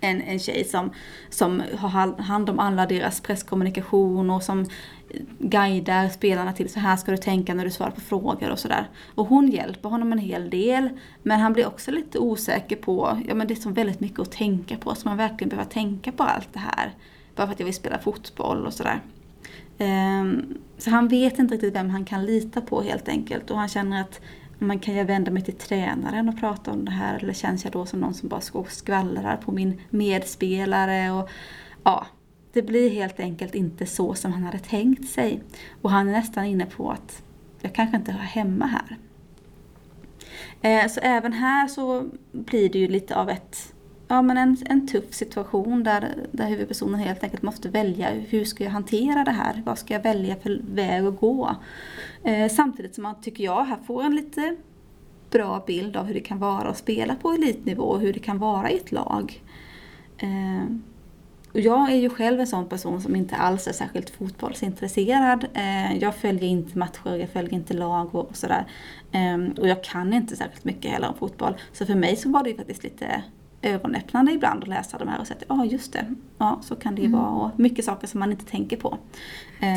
En, 0.00 0.20
en 0.22 0.38
tjej 0.38 0.64
som, 0.64 0.90
som 1.30 1.62
har 1.78 2.22
hand 2.22 2.50
om 2.50 2.58
alla 2.58 2.86
deras 2.86 3.20
presskommunikation 3.20 4.30
och 4.30 4.42
som 4.42 4.66
guidar 5.38 6.08
spelarna 6.08 6.52
till 6.52 6.68
så 6.68 6.80
här 6.80 6.96
ska 6.96 7.10
du 7.10 7.16
tänka 7.16 7.54
när 7.54 7.64
du 7.64 7.70
svarar 7.70 7.90
på 7.90 8.00
frågor 8.00 8.50
och 8.50 8.58
sådär. 8.58 8.88
Och 9.14 9.26
hon 9.26 9.48
hjälper 9.48 9.88
honom 9.88 10.12
en 10.12 10.18
hel 10.18 10.50
del. 10.50 10.88
Men 11.22 11.40
han 11.40 11.52
blir 11.52 11.66
också 11.66 11.90
lite 11.90 12.18
osäker 12.18 12.76
på, 12.76 13.20
ja 13.28 13.34
men 13.34 13.46
det 13.46 13.54
är 13.54 13.60
så 13.60 13.70
väldigt 13.70 14.00
mycket 14.00 14.20
att 14.20 14.32
tänka 14.32 14.76
på. 14.76 14.94
Så 14.94 15.08
man 15.08 15.16
verkligen 15.16 15.48
behöver 15.48 15.70
tänka 15.70 16.12
på 16.12 16.22
allt 16.22 16.48
det 16.52 16.58
här. 16.58 16.94
Bara 17.34 17.46
för 17.46 17.52
att 17.52 17.60
jag 17.60 17.66
vill 17.66 17.74
spela 17.74 17.98
fotboll 17.98 18.66
och 18.66 18.72
sådär. 18.72 19.00
Um, 19.78 20.58
så 20.78 20.90
han 20.90 21.08
vet 21.08 21.38
inte 21.38 21.54
riktigt 21.54 21.74
vem 21.74 21.90
han 21.90 22.04
kan 22.04 22.26
lita 22.26 22.60
på 22.60 22.82
helt 22.82 23.08
enkelt. 23.08 23.50
Och 23.50 23.58
han 23.58 23.68
känner 23.68 24.00
att 24.00 24.20
man 24.58 24.78
kan 24.78 24.94
jag 24.94 25.04
vända 25.04 25.30
mig 25.30 25.42
till 25.42 25.54
tränaren 25.54 26.28
och 26.28 26.40
prata 26.40 26.70
om 26.70 26.84
det 26.84 26.90
här 26.90 27.18
eller 27.18 27.32
känns 27.32 27.64
jag 27.64 27.72
då 27.72 27.86
som 27.86 28.00
någon 28.00 28.14
som 28.14 28.28
bara 28.28 28.64
skvallrar 28.68 29.36
på 29.36 29.52
min 29.52 29.80
medspelare? 29.90 31.10
Och, 31.10 31.30
ja, 31.84 32.06
det 32.52 32.62
blir 32.62 32.90
helt 32.90 33.20
enkelt 33.20 33.54
inte 33.54 33.86
så 33.86 34.14
som 34.14 34.32
han 34.32 34.42
hade 34.42 34.58
tänkt 34.58 35.08
sig. 35.08 35.42
Och 35.82 35.90
han 35.90 36.08
är 36.08 36.12
nästan 36.12 36.44
inne 36.44 36.66
på 36.66 36.90
att 36.90 37.22
jag 37.60 37.74
kanske 37.74 37.96
inte 37.96 38.12
hör 38.12 38.24
hemma 38.24 38.66
här. 38.66 38.98
Eh, 40.60 40.88
så 40.88 41.00
även 41.00 41.32
här 41.32 41.68
så 41.68 42.08
blir 42.32 42.68
det 42.68 42.78
ju 42.78 42.88
lite 42.88 43.16
av 43.16 43.30
ett 43.30 43.73
ja, 44.08 44.22
men 44.22 44.36
en, 44.36 44.56
en 44.66 44.88
tuff 44.88 45.14
situation 45.14 45.84
där, 45.84 46.14
där 46.32 46.48
huvudpersonen 46.48 47.00
helt 47.00 47.24
enkelt 47.24 47.42
måste 47.42 47.68
välja 47.68 48.10
hur 48.10 48.44
ska 48.44 48.64
jag 48.64 48.70
hantera 48.70 49.24
det 49.24 49.30
här? 49.30 49.62
Vad 49.66 49.78
ska 49.78 49.94
jag 49.94 50.02
välja 50.02 50.36
för 50.36 50.60
väg 50.74 51.04
att 51.04 51.20
gå? 51.20 51.56
Eh, 52.24 52.48
samtidigt 52.48 52.94
som 52.94 53.02
man, 53.02 53.20
tycker 53.20 53.44
jag, 53.44 53.64
här 53.64 53.78
får 53.86 54.02
en 54.02 54.16
lite 54.16 54.56
bra 55.30 55.64
bild 55.66 55.96
av 55.96 56.06
hur 56.06 56.14
det 56.14 56.20
kan 56.20 56.38
vara 56.38 56.68
att 56.68 56.78
spela 56.78 57.14
på 57.14 57.32
elitnivå 57.32 57.82
och 57.82 58.00
hur 58.00 58.12
det 58.12 58.18
kan 58.18 58.38
vara 58.38 58.70
i 58.70 58.76
ett 58.76 58.92
lag. 58.92 59.42
Eh, 60.18 60.64
och 61.52 61.60
jag 61.60 61.92
är 61.92 61.96
ju 61.96 62.10
själv 62.10 62.40
en 62.40 62.46
sån 62.46 62.68
person 62.68 63.00
som 63.00 63.16
inte 63.16 63.36
alls 63.36 63.66
är 63.66 63.72
särskilt 63.72 64.10
fotbollsintresserad. 64.10 65.46
Eh, 65.54 65.98
jag 65.98 66.14
följer 66.14 66.44
inte 66.44 66.78
matcher, 66.78 67.16
jag 67.16 67.28
följer 67.28 67.54
inte 67.54 67.74
lag 67.74 68.14
och, 68.14 68.28
och 68.28 68.36
sådär. 68.36 68.66
Eh, 69.12 69.60
och 69.60 69.68
jag 69.68 69.84
kan 69.84 70.12
inte 70.12 70.36
särskilt 70.36 70.64
mycket 70.64 70.90
heller 70.90 71.08
om 71.08 71.14
fotboll. 71.14 71.54
Så 71.72 71.86
för 71.86 71.94
mig 71.94 72.16
så 72.16 72.30
var 72.30 72.42
det 72.42 72.50
ju 72.50 72.56
faktiskt 72.56 72.82
lite 72.82 73.22
ögonöppnande 73.64 74.32
ibland 74.32 74.62
att 74.62 74.68
läsa 74.68 74.98
de 74.98 75.08
här 75.08 75.20
och 75.20 75.26
säga 75.26 75.36
att 75.40 75.44
ja 75.48 75.64
just 75.64 75.92
det, 75.92 76.14
ja 76.38 76.58
så 76.62 76.76
kan 76.76 76.94
det 76.94 77.02
ju 77.02 77.08
mm. 77.08 77.20
vara 77.20 77.30
och 77.30 77.60
mycket 77.60 77.84
saker 77.84 78.06
som 78.06 78.20
man 78.20 78.30
inte 78.30 78.44
tänker 78.44 78.76
på. 78.76 78.98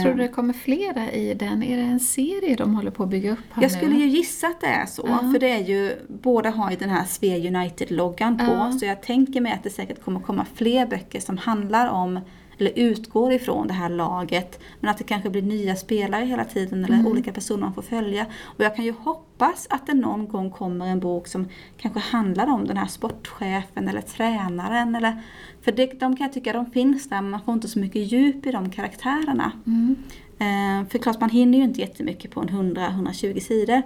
Tror 0.03 0.13
du 0.13 0.21
det 0.21 0.27
kommer 0.27 0.53
flera 0.53 1.11
i 1.11 1.33
den? 1.33 1.63
Är 1.63 1.77
det 1.77 1.83
en 1.83 1.99
serie 1.99 2.55
de 2.55 2.75
håller 2.75 2.91
på 2.91 3.03
att 3.03 3.09
bygga 3.09 3.31
upp 3.31 3.39
här 3.51 3.63
Jag 3.63 3.71
nu? 3.71 3.77
skulle 3.77 3.95
ju 3.95 4.07
gissa 4.07 4.47
att 4.47 4.61
det 4.61 4.67
är 4.67 4.85
så, 4.85 5.03
-huh. 5.03 5.31
för 5.31 5.39
det 5.39 5.49
är 5.49 5.63
ju, 5.63 5.95
båda 6.07 6.49
har 6.49 6.71
ju 6.71 6.77
den 6.77 6.89
här 6.89 7.05
Svea 7.05 7.37
United-loggan 7.37 8.37
på, 8.37 8.77
så 8.79 8.85
jag 8.85 9.01
tänker 9.01 9.41
mig 9.41 9.51
att 9.51 9.63
det 9.63 9.69
säkert 9.69 10.03
kommer 10.03 10.19
komma 10.19 10.45
fler 10.55 10.85
böcker 10.85 11.19
som 11.19 11.37
handlar 11.37 11.89
om 11.89 12.19
eller 12.57 12.71
utgår 12.75 13.33
ifrån 13.33 13.67
det 13.67 13.73
här 13.73 13.89
laget. 13.89 14.59
Men 14.79 14.89
att 14.89 14.97
det 14.97 15.03
kanske 15.03 15.29
blir 15.29 15.41
nya 15.41 15.75
spelare 15.75 16.25
hela 16.25 16.45
tiden 16.45 16.85
eller 16.85 16.95
mm. 16.95 17.07
olika 17.07 17.31
personer 17.31 17.61
man 17.61 17.73
får 17.73 17.81
följa. 17.81 18.25
Och 18.43 18.63
jag 18.63 18.75
kan 18.75 18.85
ju 18.85 18.93
hoppas 18.99 19.67
att 19.69 19.87
det 19.87 19.93
någon 19.93 20.27
gång 20.27 20.51
kommer 20.51 20.87
en 20.87 20.99
bok 20.99 21.27
som 21.27 21.47
kanske 21.77 21.99
handlar 21.99 22.47
om 22.47 22.67
den 22.67 22.77
här 22.77 22.87
sportchefen 22.87 23.87
eller 23.87 24.01
tränaren. 24.01 24.95
Eller, 24.95 25.21
för 25.61 25.71
det, 25.71 25.99
de 25.99 26.15
kan 26.15 26.25
jag 26.25 26.33
tycka 26.33 26.53
de 26.53 26.71
finns 26.71 27.09
där 27.09 27.21
men 27.21 27.31
man 27.31 27.41
får 27.41 27.53
inte 27.53 27.67
så 27.67 27.79
mycket 27.79 28.11
djup 28.11 28.45
i 28.45 28.51
de 28.51 28.71
karaktärerna. 28.71 29.51
Mm. 29.65 29.95
Eh, 30.39 30.89
för 30.89 30.99
klart 30.99 31.21
man 31.21 31.29
hinner 31.29 31.57
ju 31.57 31.63
inte 31.63 31.81
jättemycket 31.81 32.31
på 32.31 32.41
en 32.41 32.49
100-120 32.49 33.39
sidor. 33.39 33.81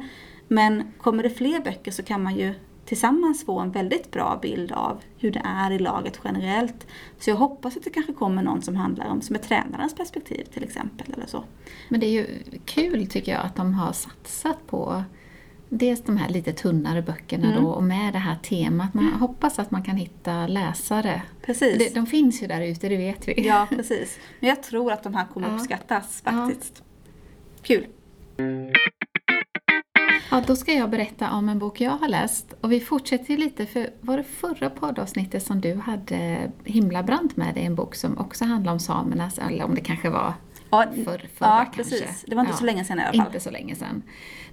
Men 0.48 0.84
kommer 0.98 1.24
det 1.24 1.30
fler 1.30 1.60
böcker 1.60 1.92
så 1.92 2.04
kan 2.04 2.24
man 2.24 2.36
ju 2.36 2.54
tillsammans 2.86 3.46
få 3.46 3.60
en 3.60 3.72
väldigt 3.72 4.12
bra 4.12 4.40
bild 4.42 4.72
av 4.72 5.02
hur 5.18 5.32
det 5.32 5.42
är 5.46 5.72
i 5.72 5.80
laget 5.80 6.20
generellt. 6.24 6.88
Så 7.20 7.30
jag 7.30 7.36
hoppas 7.36 7.78
att 7.78 7.84
det 7.84 7.90
kanske 7.90 8.14
kommer 8.14 8.44
någon 8.44 8.62
som 8.62 8.76
handlar 8.76 9.10
om, 9.10 9.22
som 9.22 9.36
är 9.36 9.40
tränarens 9.40 9.96
perspektiv 9.96 10.44
till 10.54 10.64
exempel. 10.64 11.14
Eller 11.14 11.26
så. 11.26 11.44
Men 11.90 12.00
det 12.00 12.06
är 12.06 12.12
ju 12.12 12.28
kul 12.66 13.08
tycker 13.08 13.32
jag 13.32 13.42
att 13.42 13.56
de 13.56 13.74
har 13.74 13.94
satsat 13.94 14.68
på 14.68 15.04
dels 15.70 16.02
de 16.02 16.18
här 16.18 16.30
lite 16.30 16.54
tunnare 16.54 17.02
böckerna 17.02 17.48
mm. 17.48 17.64
då 17.64 17.70
och 17.70 17.84
med 17.84 18.14
det 18.14 18.20
här 18.20 18.36
temat. 18.36 18.94
Man 18.94 19.08
mm. 19.08 19.20
hoppas 19.20 19.60
att 19.60 19.72
man 19.72 19.84
kan 19.84 19.96
hitta 19.96 20.48
läsare. 20.48 21.22
Precis. 21.42 21.78
De, 21.78 22.00
de 22.00 22.06
finns 22.06 22.44
ju 22.44 22.48
där 22.48 22.62
ute, 22.62 22.90
det 22.90 22.98
vet 22.98 23.28
vi. 23.28 23.48
Ja, 23.48 23.68
precis. 23.76 24.20
Men 24.40 24.50
jag 24.50 24.64
tror 24.64 24.92
att 24.92 25.04
de 25.04 25.16
här 25.16 25.26
kommer 25.34 25.48
ja. 25.48 25.56
uppskattas 25.56 26.22
faktiskt. 26.22 26.84
Ja. 26.84 26.84
Kul! 27.62 27.86
Ja, 30.30 30.44
då 30.48 30.56
ska 30.56 30.74
jag 30.74 30.90
berätta 30.90 31.32
om 31.32 31.50
en 31.50 31.60
bok 31.60 31.82
jag 31.82 31.92
har 31.92 32.08
läst. 32.08 32.54
Och 32.62 32.72
vi 32.72 32.80
fortsätter 32.80 33.38
lite, 33.38 33.66
för 33.66 33.90
var 34.02 34.18
det 34.18 34.24
förra 34.24 34.70
poddavsnittet 34.70 35.44
som 35.44 35.62
du 35.62 35.76
hade 35.76 36.52
himla 36.64 37.04
brant 37.04 37.38
med 37.38 37.56
dig 37.56 37.66
en 37.66 37.76
bok 37.76 37.96
som 37.96 38.18
också 38.18 38.46
handlar 38.46 38.74
om 38.74 38.80
samernas, 38.80 39.40
eller 39.40 39.64
om 39.66 39.76
det 39.76 39.82
kanske 39.82 40.10
var 40.10 40.34
Ja, 40.72 40.86
för, 40.96 41.04
förra 41.04 41.28
ja 41.40 41.72
precis. 41.76 42.26
Det 42.28 42.36
var 42.36 42.42
inte 42.42 42.54
ja, 42.54 42.58
så 42.58 42.66
länge 42.66 42.86
sedan 42.86 43.00
i 43.00 43.02
alla 43.02 43.18
fall. 43.18 43.28
Inte 43.28 43.40
så 43.40 43.52
länge 43.52 43.76
sedan. 43.76 44.04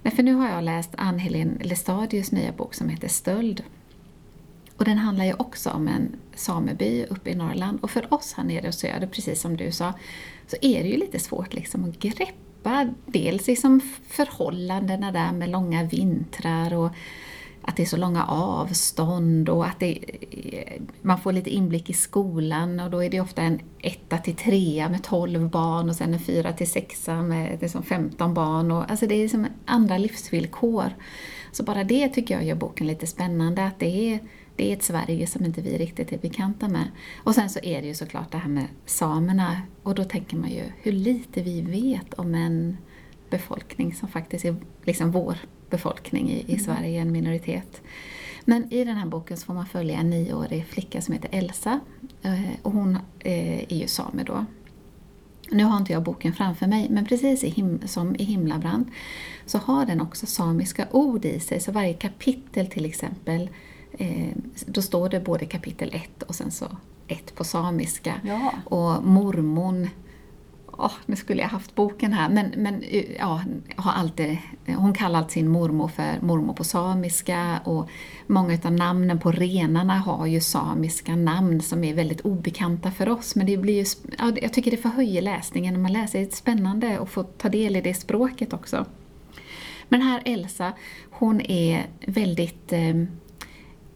Nej, 0.01 0.15
för 0.15 0.23
nu 0.23 0.33
har 0.33 0.49
jag 0.49 0.63
läst 0.63 0.89
Ann-Helén 0.97 1.61
Lestadius 1.61 2.31
nya 2.31 2.51
bok 2.51 2.73
som 2.73 2.89
heter 2.89 3.07
Stöld. 3.07 3.63
Och 4.77 4.85
den 4.85 4.97
handlar 4.97 5.25
ju 5.25 5.33
också 5.33 5.69
om 5.69 5.87
en 5.87 6.15
sameby 6.35 7.05
uppe 7.09 7.29
i 7.29 7.35
Norrland. 7.35 7.79
Och 7.81 7.91
för 7.91 8.13
oss 8.13 8.33
här 8.33 8.43
nere 8.43 8.67
i 8.67 8.71
söder, 8.71 9.07
precis 9.07 9.41
som 9.41 9.57
du 9.57 9.71
sa, 9.71 9.93
så 10.47 10.57
är 10.61 10.83
det 10.83 10.89
ju 10.89 10.97
lite 10.97 11.19
svårt 11.19 11.53
liksom 11.53 11.89
att 11.89 11.99
greppa 11.99 12.48
släppa 12.59 12.93
dels 13.05 13.47
liksom 13.47 13.81
förhållandena 14.07 15.11
där 15.11 15.31
med 15.31 15.49
långa 15.49 15.83
vintrar 15.83 16.73
och 16.73 16.91
att 17.61 17.75
det 17.75 17.83
är 17.83 17.87
så 17.87 17.97
långa 17.97 18.25
avstånd 18.25 19.49
och 19.49 19.65
att 19.65 19.79
det, 19.79 19.99
man 21.01 21.19
får 21.19 21.33
lite 21.33 21.49
inblick 21.49 21.89
i 21.89 21.93
skolan 21.93 22.79
och 22.79 22.91
då 22.91 23.03
är 23.03 23.09
det 23.09 23.19
ofta 23.19 23.41
en 23.41 23.59
etta 23.81 24.17
till 24.17 24.35
trea 24.35 24.89
med 24.89 25.03
12 25.03 25.49
barn 25.49 25.89
och 25.89 25.95
sen 25.95 26.13
en 26.13 26.19
fyra 26.19 26.53
till 26.53 26.71
sexa 26.71 27.21
med 27.21 27.61
liksom 27.61 27.83
15 27.83 28.33
barn. 28.33 28.71
Och, 28.71 28.91
alltså 28.91 29.07
det 29.07 29.15
är 29.15 29.21
liksom 29.21 29.47
andra 29.65 29.97
livsvillkor. 29.97 30.93
Så 31.51 31.63
bara 31.63 31.83
det 31.83 32.09
tycker 32.09 32.33
jag 32.33 32.45
gör 32.45 32.55
boken 32.55 32.87
lite 32.87 33.07
spännande, 33.07 33.65
att 33.65 33.79
det 33.79 34.13
är 34.13 34.19
det 34.59 34.71
är 34.71 34.73
ett 34.73 34.83
Sverige 34.83 35.27
som 35.27 35.45
inte 35.45 35.61
vi 35.61 35.77
riktigt 35.77 36.11
är 36.11 36.17
bekanta 36.17 36.67
med. 36.67 36.91
Och 37.17 37.35
sen 37.35 37.49
så 37.49 37.59
är 37.63 37.81
det 37.81 37.87
ju 37.87 37.93
såklart 37.93 38.31
det 38.31 38.37
här 38.37 38.49
med 38.49 38.67
samerna. 38.85 39.61
Och 39.83 39.95
då 39.95 40.03
tänker 40.03 40.37
man 40.37 40.49
ju 40.49 40.63
hur 40.81 40.91
lite 40.91 41.41
vi 41.41 41.61
vet 41.61 42.13
om 42.13 42.35
en 42.35 42.77
befolkning 43.29 43.93
som 43.93 44.07
faktiskt 44.07 44.45
är 44.45 44.55
liksom 44.83 45.11
vår 45.11 45.37
befolkning 45.69 46.29
i, 46.29 46.39
i 46.39 46.53
mm. 46.53 46.59
Sverige, 46.59 47.01
en 47.01 47.11
minoritet. 47.11 47.81
Men 48.45 48.73
i 48.73 48.83
den 48.83 48.95
här 48.95 49.05
boken 49.05 49.37
så 49.37 49.45
får 49.45 49.53
man 49.53 49.65
följa 49.65 49.97
en 49.97 50.09
nioårig 50.09 50.65
flicka 50.65 51.01
som 51.01 51.13
heter 51.13 51.29
Elsa. 51.31 51.79
Eh, 52.21 52.51
och 52.61 52.71
hon 52.71 52.95
eh, 53.19 53.59
är 53.59 53.75
ju 53.75 53.87
same 53.87 54.23
då. 54.23 54.45
Nu 55.51 55.63
har 55.63 55.77
inte 55.77 55.93
jag 55.93 56.03
boken 56.03 56.33
framför 56.33 56.67
mig, 56.67 56.87
men 56.89 57.05
precis 57.05 57.45
som 57.85 58.15
i 58.15 58.23
Himlabrand 58.23 58.91
så 59.45 59.57
har 59.57 59.85
den 59.85 60.01
också 60.01 60.25
samiska 60.25 60.87
ord 60.91 61.25
i 61.25 61.39
sig. 61.39 61.59
Så 61.59 61.71
varje 61.71 61.93
kapitel 61.93 62.67
till 62.67 62.85
exempel 62.85 63.49
då 64.65 64.81
står 64.81 65.09
det 65.09 65.19
både 65.19 65.45
kapitel 65.45 65.89
1 65.93 66.23
och 66.23 66.35
sen 66.35 66.51
så 66.51 66.65
ett 67.07 67.35
på 67.35 67.43
samiska. 67.43 68.13
Ja. 68.23 68.51
Och 68.65 69.03
mormon 69.03 69.89
Oh, 70.81 70.93
nu 71.05 71.15
skulle 71.15 71.41
jag 71.41 71.49
haft 71.49 71.75
boken 71.75 72.13
här, 72.13 72.29
men, 72.29 72.53
men 72.57 72.83
ja, 73.19 73.41
har 73.75 73.91
alltid, 73.91 74.37
hon 74.65 74.93
kallar 74.93 75.27
sin 75.27 75.47
mormor 75.47 75.87
för 75.87 76.21
mormor 76.21 76.53
på 76.53 76.63
samiska 76.63 77.59
och 77.63 77.89
många 78.27 78.57
av 78.63 78.71
namnen 78.71 79.19
på 79.19 79.31
renarna 79.31 79.97
har 79.97 80.25
ju 80.25 80.41
samiska 80.41 81.15
namn 81.15 81.61
som 81.61 81.83
är 81.83 81.93
väldigt 81.93 82.21
obekanta 82.21 82.91
för 82.91 83.09
oss. 83.09 83.35
Men 83.35 83.45
det 83.45 83.57
blir 83.57 83.73
ju, 83.73 83.85
ja, 84.17 84.31
jag 84.41 84.53
tycker 84.53 84.71
det 84.71 84.77
förhöjer 84.77 85.21
läsningen 85.21 85.73
när 85.73 85.81
man 85.81 85.93
läser. 85.93 86.19
Det 86.19 86.25
är 86.25 86.35
spännande 86.35 86.99
att 86.99 87.09
få 87.09 87.23
ta 87.23 87.49
del 87.49 87.75
i 87.75 87.81
det 87.81 87.93
språket 87.93 88.53
också. 88.53 88.85
Men 89.89 90.01
här 90.01 90.21
Elsa, 90.25 90.73
hon 91.11 91.41
är 91.41 91.85
väldigt 92.05 92.73
eh, 92.73 92.95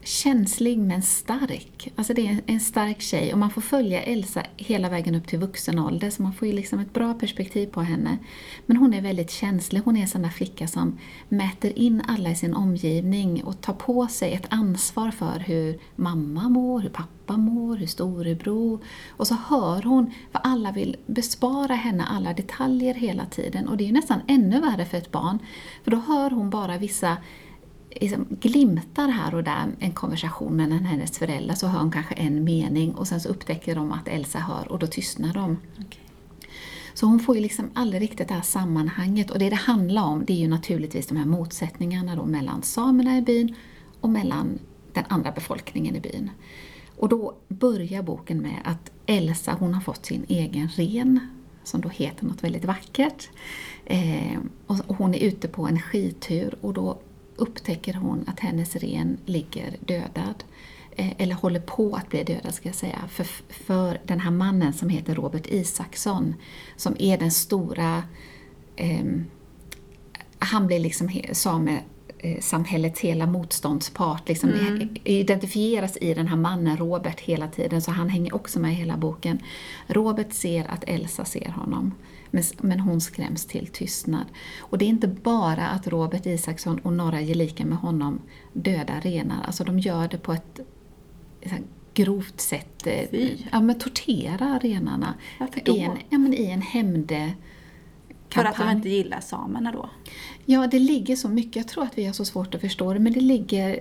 känslig 0.04 0.78
men 0.78 1.02
stark. 1.02 1.92
Alltså 1.96 2.14
det 2.14 2.26
är 2.26 2.40
en 2.46 2.60
stark 2.60 3.00
tjej 3.00 3.32
och 3.32 3.38
man 3.38 3.50
får 3.50 3.60
följa 3.60 4.02
Elsa 4.02 4.42
hela 4.56 4.88
vägen 4.88 5.14
upp 5.14 5.26
till 5.26 5.38
vuxen 5.38 5.78
ålder 5.78 6.10
så 6.10 6.22
man 6.22 6.32
får 6.32 6.48
ju 6.48 6.54
liksom 6.54 6.78
ett 6.78 6.92
bra 6.92 7.14
perspektiv 7.14 7.66
på 7.66 7.80
henne. 7.80 8.18
Men 8.66 8.76
hon 8.76 8.94
är 8.94 9.00
väldigt 9.00 9.30
känslig, 9.30 9.80
hon 9.84 9.96
är 9.96 10.00
en 10.00 10.08
sån 10.08 10.22
där 10.22 10.28
flicka 10.28 10.68
som 10.68 10.98
mäter 11.28 11.78
in 11.78 12.02
alla 12.08 12.30
i 12.30 12.34
sin 12.34 12.54
omgivning 12.54 13.44
och 13.44 13.60
tar 13.60 13.72
på 13.72 14.06
sig 14.06 14.32
ett 14.32 14.46
ansvar 14.50 15.10
för 15.10 15.38
hur 15.38 15.78
mamma 15.96 16.48
mår, 16.48 16.80
hur 16.80 16.90
pappa 16.90 17.36
mår, 17.36 17.76
hur 17.76 17.86
storebror. 17.86 18.80
Och 19.08 19.26
så 19.26 19.34
hör 19.34 19.82
hon, 19.82 20.10
för 20.32 20.40
alla 20.44 20.72
vill 20.72 20.96
bespara 21.06 21.74
henne 21.74 22.04
alla 22.04 22.32
detaljer 22.32 22.94
hela 22.94 23.26
tiden 23.26 23.68
och 23.68 23.76
det 23.76 23.84
är 23.84 23.86
ju 23.86 23.92
nästan 23.92 24.20
ännu 24.28 24.60
värre 24.60 24.84
för 24.84 24.98
ett 24.98 25.10
barn. 25.10 25.38
För 25.84 25.90
då 25.90 25.96
hör 25.96 26.30
hon 26.30 26.50
bara 26.50 26.78
vissa 26.78 27.16
liksom 28.00 28.26
glimtar 28.30 29.08
här 29.08 29.34
och 29.34 29.44
där 29.44 29.66
en 29.78 29.92
konversation 29.92 30.56
med 30.56 30.72
hennes 30.72 31.18
föräldrar 31.18 31.54
så 31.54 31.66
hör 31.66 31.80
hon 31.80 31.92
kanske 31.92 32.14
en 32.14 32.44
mening 32.44 32.94
och 32.94 33.08
sen 33.08 33.20
så 33.20 33.28
upptäcker 33.28 33.74
de 33.74 33.92
att 33.92 34.08
Elsa 34.08 34.38
hör 34.38 34.72
och 34.72 34.78
då 34.78 34.86
tystnar 34.86 35.32
de. 35.32 35.56
Okay. 35.72 36.00
Så 36.94 37.06
hon 37.06 37.20
får 37.20 37.36
ju 37.36 37.42
liksom 37.42 37.70
aldrig 37.74 38.02
riktigt 38.02 38.28
det 38.28 38.34
här 38.34 38.42
sammanhanget 38.42 39.30
och 39.30 39.38
det 39.38 39.50
det 39.50 39.56
handlar 39.56 40.04
om 40.04 40.24
det 40.24 40.32
är 40.32 40.36
ju 40.36 40.48
naturligtvis 40.48 41.06
de 41.06 41.16
här 41.16 41.24
motsättningarna 41.24 42.16
då 42.16 42.24
mellan 42.24 42.62
samerna 42.62 43.18
i 43.18 43.22
byn 43.22 43.54
och 44.00 44.08
mellan 44.08 44.58
den 44.92 45.04
andra 45.08 45.32
befolkningen 45.32 45.96
i 45.96 46.00
byn. 46.00 46.30
Och 46.96 47.08
då 47.08 47.34
börjar 47.48 48.02
boken 48.02 48.38
med 48.38 48.60
att 48.64 48.90
Elsa 49.06 49.56
hon 49.58 49.74
har 49.74 49.80
fått 49.80 50.06
sin 50.06 50.24
egen 50.28 50.68
ren 50.68 51.20
som 51.64 51.80
då 51.80 51.88
heter 51.88 52.26
något 52.26 52.44
väldigt 52.44 52.64
vackert. 52.64 53.28
Eh, 53.84 54.38
och 54.66 54.96
hon 54.96 55.14
är 55.14 55.18
ute 55.18 55.48
på 55.48 55.66
en 55.66 55.80
skitur 55.80 56.54
och 56.60 56.74
då 56.74 56.98
upptäcker 57.36 57.94
hon 57.94 58.24
att 58.26 58.40
hennes 58.40 58.76
ren 58.76 59.18
ligger 59.24 59.76
dödad. 59.80 60.44
Eh, 60.96 61.12
eller 61.18 61.34
håller 61.34 61.60
på 61.60 61.96
att 61.96 62.08
bli 62.08 62.24
dödad 62.24 62.54
ska 62.54 62.68
jag 62.68 62.76
säga. 62.76 62.98
För, 63.08 63.24
för 63.48 64.00
den 64.04 64.20
här 64.20 64.30
mannen 64.30 64.72
som 64.72 64.88
heter 64.88 65.14
Robert 65.14 65.46
Isaksson, 65.46 66.34
som 66.76 66.96
är 66.98 67.18
den 67.18 67.30
stora... 67.30 68.02
Eh, 68.76 69.04
han 70.38 70.66
blir 70.66 70.78
liksom 70.78 71.10
same 71.32 71.82
samhällets 72.40 73.00
hela 73.00 73.26
motståndspart 73.26 74.28
liksom 74.28 74.50
mm. 74.50 74.88
identifieras 75.04 75.98
i 76.00 76.14
den 76.14 76.26
här 76.26 76.36
mannen 76.36 76.76
Robert 76.76 77.20
hela 77.20 77.48
tiden, 77.48 77.82
så 77.82 77.90
han 77.90 78.08
hänger 78.08 78.34
också 78.34 78.60
med 78.60 78.72
i 78.72 78.74
hela 78.74 78.96
boken. 78.96 79.38
Robert 79.86 80.32
ser 80.32 80.70
att 80.70 80.84
Elsa 80.86 81.24
ser 81.24 81.48
honom. 81.48 81.94
Men, 82.60 82.80
hon 82.80 83.00
skräms 83.00 83.46
till 83.46 83.66
tystnad. 83.66 84.26
Och 84.58 84.78
det 84.78 84.84
är 84.84 84.88
inte 84.88 85.08
bara 85.08 85.68
att 85.68 85.88
Robert 85.88 86.26
Isaksson 86.26 86.78
och 86.78 86.92
några 86.92 87.20
gelika 87.20 87.64
med 87.66 87.78
honom 87.78 88.20
dödar 88.52 89.00
renar, 89.00 89.44
alltså 89.44 89.64
de 89.64 89.78
gör 89.78 90.08
det 90.08 90.18
på 90.18 90.32
ett 90.32 90.60
grovt 91.94 92.40
sätt 92.40 92.86
eh, 92.86 93.30
ja, 93.52 93.60
men 93.60 93.78
tortera 93.78 94.58
renarna. 94.62 95.14
I 95.64 95.78
en, 95.78 95.92
ja, 96.08 96.18
men 96.18 96.34
i 96.34 96.44
en 96.44 96.62
hämnde 96.62 97.32
För 98.34 98.44
att 98.44 98.56
de 98.56 98.70
inte 98.70 98.88
gillar 98.88 99.20
samerna 99.20 99.72
då? 99.72 99.90
Ja, 100.44 100.66
det 100.66 100.78
ligger 100.78 101.16
så 101.16 101.28
mycket. 101.28 101.56
Jag 101.56 101.68
tror 101.68 101.84
att 101.84 101.98
vi 101.98 102.06
har 102.06 102.12
så 102.12 102.24
svårt 102.24 102.54
att 102.54 102.60
förstå 102.60 102.92
det, 102.92 103.00
men 103.00 103.12
det 103.12 103.20
ligger, 103.20 103.80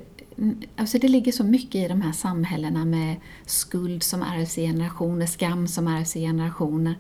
alltså 0.75 0.98
det 0.98 1.07
ligger 1.07 1.31
så 1.31 1.43
mycket 1.43 1.75
i 1.75 1.88
de 1.88 2.01
här 2.01 2.12
samhällena 2.12 2.86
med 2.86 3.15
skuld 3.45 4.03
som 4.03 4.22
ärvs 4.22 4.57
i 4.57 4.62
generationer, 4.62 5.25
skam 5.25 5.67
som 5.67 5.88
ärvs 5.88 6.15
i 6.15 6.19
generationer. 6.19 6.95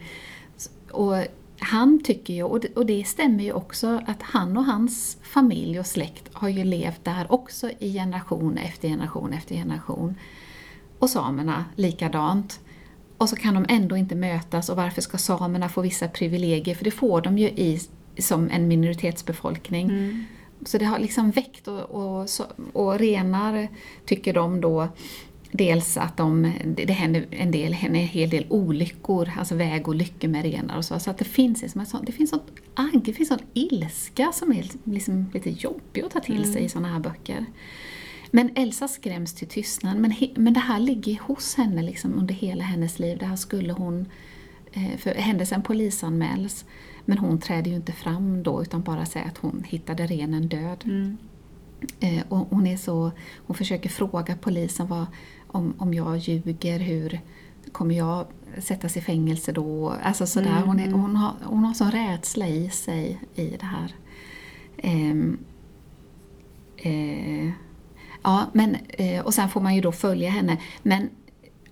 Och 0.91 1.15
han 1.59 2.03
tycker 2.03 2.33
ju, 2.33 2.43
och 2.43 2.85
det, 2.85 3.07
stämmer 3.07 3.43
ju 3.43 3.53
också, 3.53 4.01
att 4.07 4.21
han 4.21 4.57
och 4.57 4.65
hans 4.65 5.17
familj 5.21 5.79
och 5.79 5.85
släkt 5.85 6.29
har 6.33 6.49
ju 6.49 6.63
levt 6.63 7.03
där 7.05 7.31
också 7.31 7.69
i 7.79 7.93
generation 7.93 8.57
efter 8.57 8.87
generation 8.87 9.33
efter 9.33 9.55
generation. 9.55 10.15
Och 10.99 11.09
samerna 11.09 11.65
likadant. 11.75 12.59
Och 13.23 13.29
så 13.29 13.35
kan 13.35 13.53
de 13.53 13.65
ändå 13.69 13.97
inte 13.97 14.15
mötas 14.15 14.69
och 14.69 14.77
varför 14.77 15.01
ska 15.01 15.17
samerna 15.17 15.69
få 15.69 15.81
vissa 15.81 16.07
privilegier? 16.07 16.75
För 16.75 16.83
det 16.83 16.91
får 16.91 17.21
de 17.21 17.37
ju 17.37 17.47
i, 17.47 17.79
som 18.17 18.49
en 18.49 18.67
minoritetsbefolkning. 18.67 19.89
Mm. 19.89 20.25
Så 20.65 20.77
det 20.77 20.85
har 20.85 20.99
liksom 20.99 21.31
väckt 21.31 21.67
och, 21.67 21.81
och, 21.81 22.27
och 22.73 22.99
renar 22.99 23.67
tycker 24.05 24.33
de 24.33 24.61
då 24.61 24.87
Dels 25.55 25.97
att 25.97 26.17
de, 26.17 26.53
det 26.65 26.93
händer 26.93 27.25
en, 27.29 27.51
del, 27.51 27.75
en 27.81 27.95
hel 27.95 28.29
del 28.29 28.45
olyckor, 28.49 29.31
alltså 29.37 29.55
vägolyckor 29.55 30.27
med 30.27 30.43
renar 30.43 30.77
och 30.77 30.85
så. 30.85 30.99
Så 30.99 31.09
att 31.09 31.17
det 31.17 31.25
finns, 31.25 31.61
liksom 31.61 31.85
det 32.05 32.11
finns 32.11 32.29
sånt 32.29 32.43
agg, 32.75 33.01
det 33.05 33.13
finns 33.13 33.29
sån 33.29 33.39
ilska 33.53 34.31
som 34.31 34.51
är 34.51 34.65
liksom 34.83 35.25
lite 35.33 35.49
jobbig 35.49 36.03
att 36.03 36.11
ta 36.11 36.19
till 36.19 36.37
mm. 36.37 36.53
sig 36.53 36.63
i 36.63 36.69
såna 36.69 36.87
här 36.87 36.99
böcker. 36.99 37.45
Men 38.35 38.49
Elsa 38.55 38.87
skräms 38.87 39.33
till 39.33 39.47
tystnad, 39.47 39.97
men, 39.97 40.13
men 40.35 40.53
det 40.53 40.59
här 40.59 40.79
ligger 40.79 41.19
hos 41.19 41.55
henne 41.55 41.81
liksom 41.81 42.13
under 42.13 42.33
hela 42.33 42.63
hennes 42.63 42.99
liv. 42.99 43.17
Det 43.17 43.25
här 43.25 43.35
skulle 43.35 43.73
hon, 43.73 44.05
eh, 44.71 44.97
för 44.97 45.15
händelsen 45.15 45.61
polisanmäls, 45.61 46.65
men 47.05 47.17
hon 47.17 47.39
träder 47.39 47.69
ju 47.69 47.75
inte 47.75 47.91
fram 47.91 48.43
då 48.43 48.61
utan 48.61 48.81
bara 48.81 49.05
säger 49.05 49.27
att 49.27 49.37
hon 49.37 49.63
hittade 49.67 50.07
renen 50.07 50.47
död. 50.47 50.83
Mm. 50.85 51.17
Eh, 51.99 52.23
och 52.29 52.37
hon, 52.37 52.67
är 52.67 52.77
så, 52.77 53.11
hon 53.37 53.55
försöker 53.55 53.89
fråga 53.89 54.35
polisen 54.35 54.87
vad, 54.87 55.05
om, 55.47 55.73
om 55.77 55.93
jag 55.93 56.17
ljuger, 56.17 56.79
hur 56.79 57.19
kommer 57.71 57.95
jag 57.95 58.25
sättas 58.57 58.97
i 58.97 59.01
fängelse 59.01 59.51
då? 59.51 59.89
Alltså 60.03 60.27
sådär. 60.27 60.57
Mm. 60.57 60.63
Hon, 60.63 60.79
är, 60.79 60.87
mm. 60.87 60.99
hon, 60.99 61.15
har, 61.15 61.33
hon 61.43 61.63
har 61.63 61.73
sån 61.73 61.91
rädsla 61.91 62.47
i 62.47 62.69
sig 62.69 63.19
i 63.35 63.47
det 63.59 63.65
här. 63.65 63.95
Eh, 64.77 65.17
eh, 66.77 67.51
ja, 68.23 68.45
men, 68.53 68.77
eh, 68.89 69.25
och 69.25 69.33
sen 69.33 69.49
får 69.49 69.61
man 69.61 69.75
ju 69.75 69.81
då 69.81 69.91
följa 69.91 70.29
henne. 70.29 70.57
Men 70.83 71.09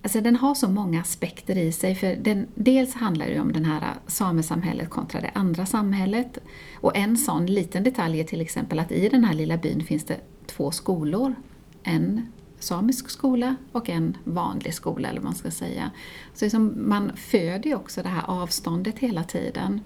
Alltså 0.04 0.20
den 0.20 0.36
har 0.36 0.54
så 0.54 0.68
många 0.68 1.00
aspekter 1.00 1.58
i 1.58 1.72
sig. 1.72 1.94
För 1.94 2.16
den, 2.16 2.46
dels 2.54 2.94
handlar 2.94 3.26
det 3.26 3.40
om 3.40 3.52
det 3.52 3.64
här 3.64 3.94
samesamhället 4.06 4.90
kontra 4.90 5.20
det 5.20 5.30
andra 5.34 5.66
samhället. 5.66 6.38
Och 6.74 6.96
en 6.96 7.16
sån 7.16 7.46
liten 7.46 7.84
detalj 7.84 8.20
är 8.20 8.24
till 8.24 8.40
exempel 8.40 8.78
att 8.78 8.92
i 8.92 9.08
den 9.08 9.24
här 9.24 9.34
lilla 9.34 9.56
byn 9.56 9.84
finns 9.84 10.04
det 10.04 10.16
två 10.46 10.70
skolor. 10.70 11.34
En 11.82 12.32
samisk 12.58 13.10
skola 13.10 13.56
och 13.72 13.88
en 13.88 14.16
vanlig 14.24 14.74
skola, 14.74 15.08
eller 15.08 15.20
vad 15.20 15.24
man 15.24 15.34
ska 15.34 15.50
säga. 15.50 15.90
Så 16.34 16.44
liksom 16.44 16.74
man 16.76 17.16
föder 17.16 17.70
ju 17.70 17.74
också 17.74 18.02
det 18.02 18.08
här 18.08 18.24
avståndet 18.26 18.98
hela 18.98 19.24
tiden. 19.24 19.80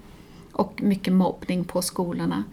Och 0.53 0.83
mycket 0.83 1.13
mobbning 1.13 1.65
på 1.65 1.83
skolorna. 1.83 2.45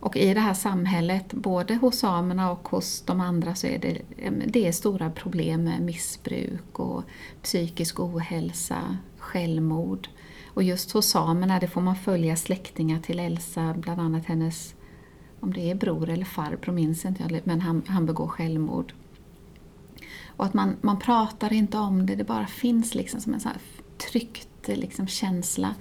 Och 0.00 0.16
i 0.16 0.34
det 0.34 0.40
här 0.40 0.54
samhället, 0.54 1.32
både 1.32 1.74
hos 1.74 1.98
samerna 1.98 2.50
och 2.50 2.68
hos 2.68 3.02
de 3.02 3.20
andra, 3.20 3.54
så 3.54 3.66
är 3.66 3.78
det, 3.78 4.02
det 4.46 4.66
är 4.66 4.72
stora 4.72 5.10
problem 5.10 5.64
med 5.64 5.82
missbruk 5.82 6.78
och 6.78 7.02
psykisk 7.42 8.00
ohälsa, 8.00 8.96
självmord. 9.18 10.08
Och 10.46 10.62
just 10.62 10.92
hos 10.92 11.06
samerna, 11.06 11.58
det 11.58 11.68
får 11.68 11.80
man 11.80 11.96
följa 11.96 12.36
släktingar 12.36 13.00
till 13.00 13.18
Elsa, 13.18 13.74
bland 13.78 14.00
annat 14.00 14.26
hennes, 14.26 14.74
om 15.40 15.52
det 15.52 15.70
är 15.70 15.74
bror 15.74 16.08
eller 16.08 16.24
farbror 16.24 16.72
minns 16.72 17.04
inte 17.04 17.22
jag, 17.22 17.40
men 17.44 17.60
han, 17.60 17.82
han 17.86 18.06
begår 18.06 18.28
självmord. 18.28 18.92
Och 20.26 20.44
att 20.44 20.54
man, 20.54 20.76
man 20.80 20.98
pratar 20.98 21.52
inte 21.52 21.78
om 21.78 22.06
det, 22.06 22.14
det 22.14 22.24
bara 22.24 22.46
finns 22.46 22.94
liksom 22.94 23.20
som 23.20 23.34
en 23.34 23.40
sån 23.40 23.52
här 23.52 23.60
tryckt 24.10 24.48
liksom, 24.66 25.06
känsla. 25.06 25.74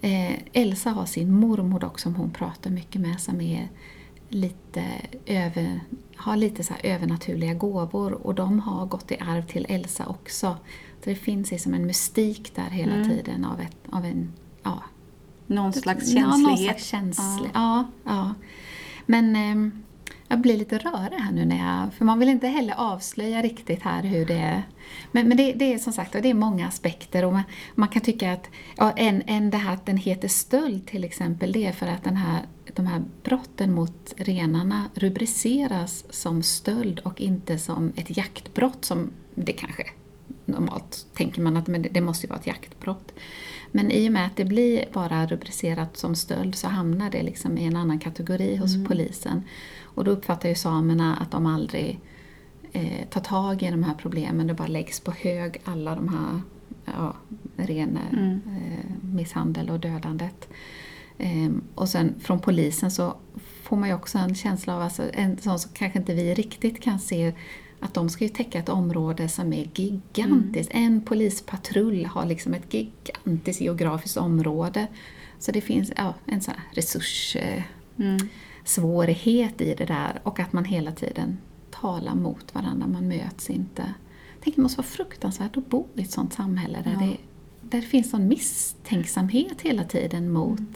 Eh, 0.00 0.38
Elsa 0.52 0.90
har 0.90 1.06
sin 1.06 1.32
mormor 1.34 1.80
dock 1.80 1.98
som 1.98 2.14
hon 2.14 2.30
pratar 2.30 2.70
mycket 2.70 3.00
med 3.00 3.20
som 3.20 3.40
är 3.40 3.68
lite 4.28 4.84
över, 5.26 5.80
har 6.16 6.36
lite 6.36 6.64
så 6.64 6.74
övernaturliga 6.82 7.54
gåvor 7.54 8.12
och 8.12 8.34
de 8.34 8.60
har 8.60 8.86
gått 8.86 9.10
i 9.10 9.18
arv 9.20 9.46
till 9.46 9.66
Elsa 9.68 10.06
också. 10.06 10.56
Så 11.04 11.10
det 11.10 11.14
finns 11.14 11.50
liksom 11.50 11.74
en 11.74 11.86
mystik 11.86 12.54
där 12.54 12.70
hela 12.70 12.94
mm. 12.94 13.08
tiden 13.08 13.44
av, 13.44 13.60
ett, 13.60 13.76
av 13.90 14.04
en... 14.04 14.32
Ja, 14.62 14.82
någon 15.46 15.72
slags 15.72 16.12
känslighet. 16.12 16.30
Ja, 16.30 16.36
någon 16.36 16.58
slags 16.58 16.84
känslig, 16.84 17.50
ja. 17.54 17.88
ja, 18.04 18.10
ja. 18.12 18.34
Men 19.06 19.36
eh, 19.36 19.72
jag 20.28 20.40
blir 20.40 20.56
lite 20.56 20.78
rörig 20.78 21.18
här 21.18 21.32
nu 21.32 21.44
när 21.44 21.58
jag... 21.58 21.94
För 21.94 22.04
man 22.04 22.18
vill 22.18 22.28
inte 22.28 22.48
heller 22.48 22.74
avslöja 22.76 23.42
riktigt 23.42 23.82
här 23.82 24.02
hur 24.02 24.26
det 24.26 24.34
är. 24.34 24.62
Men, 25.12 25.28
men 25.28 25.36
det, 25.36 25.52
det, 25.52 25.74
är 25.74 25.78
som 25.78 25.92
sagt 25.92 26.12
det 26.12 26.30
är 26.30 26.34
många 26.34 26.66
aspekter 26.66 27.24
och 27.24 27.32
man, 27.32 27.42
man 27.74 27.88
kan 27.88 28.02
tycka 28.02 28.32
att 28.32 28.50
ja, 28.76 28.92
en, 28.96 29.22
en 29.26 29.50
det 29.50 29.56
här 29.56 29.74
att 29.74 29.86
den 29.86 29.96
heter 29.96 30.28
stöld 30.28 30.86
till 30.86 31.04
exempel, 31.04 31.52
det 31.52 31.66
är 31.66 31.72
för 31.72 31.86
att 31.86 32.04
den 32.04 32.16
här, 32.16 32.42
de 32.74 32.86
här 32.86 33.02
brotten 33.22 33.74
mot 33.74 34.14
renarna 34.16 34.84
rubriceras 34.94 36.04
som 36.10 36.42
stöld 36.42 36.98
och 36.98 37.20
inte 37.20 37.58
som 37.58 37.92
ett 37.96 38.16
jaktbrott 38.16 38.84
som 38.84 39.10
det 39.34 39.52
kanske 39.52 39.84
normalt 40.44 41.06
tänker 41.14 41.42
man 41.42 41.56
att 41.56 41.66
men 41.66 41.82
det, 41.82 41.88
det 41.88 42.00
måste 42.00 42.26
ju 42.26 42.28
vara 42.28 42.40
ett 42.40 42.46
jaktbrott. 42.46 43.12
Men 43.72 43.90
i 43.90 44.08
och 44.08 44.12
med 44.12 44.26
att 44.26 44.36
det 44.36 44.44
blir 44.44 44.84
bara 44.92 45.26
rubricerat 45.26 45.96
som 45.96 46.14
stöld 46.14 46.54
så 46.54 46.68
hamnar 46.68 47.10
det 47.10 47.22
liksom 47.22 47.58
i 47.58 47.64
en 47.64 47.76
annan 47.76 47.98
kategori 47.98 48.56
hos 48.56 48.74
mm. 48.74 48.86
polisen. 48.86 49.42
Och 49.82 50.04
då 50.04 50.10
uppfattar 50.10 50.48
ju 50.48 50.54
samerna 50.54 51.16
att 51.16 51.30
de 51.30 51.46
aldrig 51.46 52.00
eh, 52.72 53.08
tar 53.10 53.20
tag 53.20 53.62
i 53.62 53.70
de 53.70 53.82
här 53.82 53.94
problemen. 53.94 54.46
Det 54.46 54.54
bara 54.54 54.68
läggs 54.68 55.00
på 55.00 55.10
hög 55.10 55.60
alla 55.64 55.94
de 55.94 56.08
här 56.08 56.40
ja, 56.84 57.14
ren 57.56 57.98
mm. 58.12 58.40
eh, 58.46 59.14
misshandel 59.14 59.70
och 59.70 59.80
dödandet. 59.80 60.48
Eh, 61.18 61.50
och 61.74 61.88
sen 61.88 62.14
från 62.20 62.40
polisen 62.40 62.90
så 62.90 63.16
får 63.62 63.76
man 63.76 63.88
ju 63.88 63.94
också 63.94 64.18
en 64.18 64.34
känsla 64.34 64.76
av, 64.76 64.82
alltså, 64.82 65.02
en 65.12 65.38
sån 65.38 65.58
som 65.58 65.70
kanske 65.74 65.98
inte 65.98 66.14
vi 66.14 66.34
riktigt 66.34 66.82
kan 66.82 66.98
se, 66.98 67.32
att 67.80 67.94
de 67.94 68.08
ska 68.08 68.24
ju 68.24 68.30
täcka 68.30 68.58
ett 68.58 68.68
område 68.68 69.28
som 69.28 69.52
är 69.52 69.70
gigantiskt. 69.74 70.72
Mm. 70.74 70.86
En 70.86 71.00
polispatrull 71.00 72.06
har 72.06 72.26
liksom 72.26 72.54
ett 72.54 72.74
gigantiskt 72.74 73.60
geografiskt 73.60 74.16
område. 74.16 74.86
Så 75.38 75.52
det 75.52 75.60
finns 75.60 75.92
ja, 75.96 76.14
en 76.26 76.40
sån 76.40 76.54
här 76.54 76.64
resurs... 76.74 77.36
Eh, 77.36 77.62
mm 77.98 78.18
i 79.60 79.74
det 79.74 79.84
där 79.84 80.20
och 80.22 80.40
att 80.40 80.52
man 80.52 80.64
hela 80.64 80.92
tiden 80.92 81.38
talar 81.70 82.14
mot 82.14 82.54
varandra, 82.54 82.86
man 82.86 83.08
möts 83.08 83.50
inte. 83.50 83.94
Tänker 84.40 84.56
det 84.56 84.62
måste 84.62 84.78
vara 84.78 84.86
fruktansvärt 84.86 85.56
att 85.56 85.68
bo 85.68 85.86
i 85.94 86.02
ett 86.02 86.10
sånt 86.10 86.32
samhälle 86.32 86.82
där, 86.84 86.92
ja. 86.92 86.98
det, 86.98 87.16
där 87.62 87.80
det 87.80 87.86
finns 87.86 88.14
en 88.14 88.28
misstänksamhet 88.28 89.60
hela 89.60 89.84
tiden 89.84 90.30
mot 90.30 90.58
mm. 90.58 90.72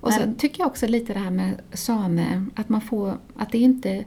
Och 0.00 0.12
sen 0.12 0.34
tycker 0.34 0.60
jag 0.60 0.66
också 0.66 0.86
lite 0.86 1.12
det 1.12 1.18
här 1.18 1.30
med 1.30 1.60
same, 1.72 2.46
att 2.54 2.68
man 2.68 2.80
får, 2.80 3.18
att 3.36 3.52
det 3.52 3.58
inte, 3.58 4.04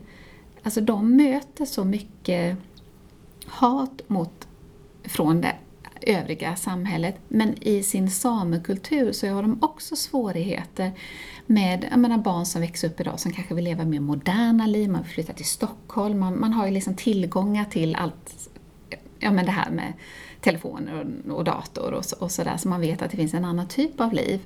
alltså 0.67 0.81
de 0.81 1.15
möter 1.15 1.65
så 1.65 1.83
mycket 1.83 2.57
hat 3.45 4.01
mot, 4.07 4.47
från 5.03 5.41
det 5.41 5.55
övriga 6.01 6.55
samhället. 6.55 7.15
Men 7.27 7.63
i 7.63 7.83
sin 7.83 8.09
samekultur 8.09 9.11
så 9.11 9.27
har 9.27 9.41
de 9.41 9.57
också 9.61 9.95
svårigheter 9.95 10.91
med 11.45 11.87
jag 11.91 11.99
menar, 11.99 12.17
barn 12.17 12.45
som 12.45 12.61
växer 12.61 12.87
upp 12.87 12.99
idag 12.99 13.19
som 13.19 13.31
kanske 13.31 13.53
vill 13.53 13.63
leva 13.63 13.85
mer 13.85 13.99
moderna 13.99 14.65
liv, 14.65 14.89
man 14.89 15.01
vill 15.01 15.11
flytta 15.11 15.33
till 15.33 15.45
Stockholm, 15.45 16.19
man, 16.19 16.39
man 16.39 16.53
har 16.53 16.65
ju 16.65 16.71
liksom 16.71 16.95
tillgångar 16.95 17.65
till 17.65 17.95
allt, 17.95 18.49
ja 19.19 19.31
men 19.31 19.45
det 19.45 19.51
här 19.51 19.71
med 19.71 19.93
telefoner 20.41 21.07
och, 21.27 21.37
och 21.37 21.43
dator 21.43 21.93
och, 21.93 22.05
och 22.19 22.31
sådär, 22.31 22.57
så 22.57 22.67
man 22.67 22.81
vet 22.81 23.01
att 23.01 23.11
det 23.11 23.17
finns 23.17 23.33
en 23.33 23.45
annan 23.45 23.67
typ 23.67 24.01
av 24.01 24.13
liv. 24.13 24.39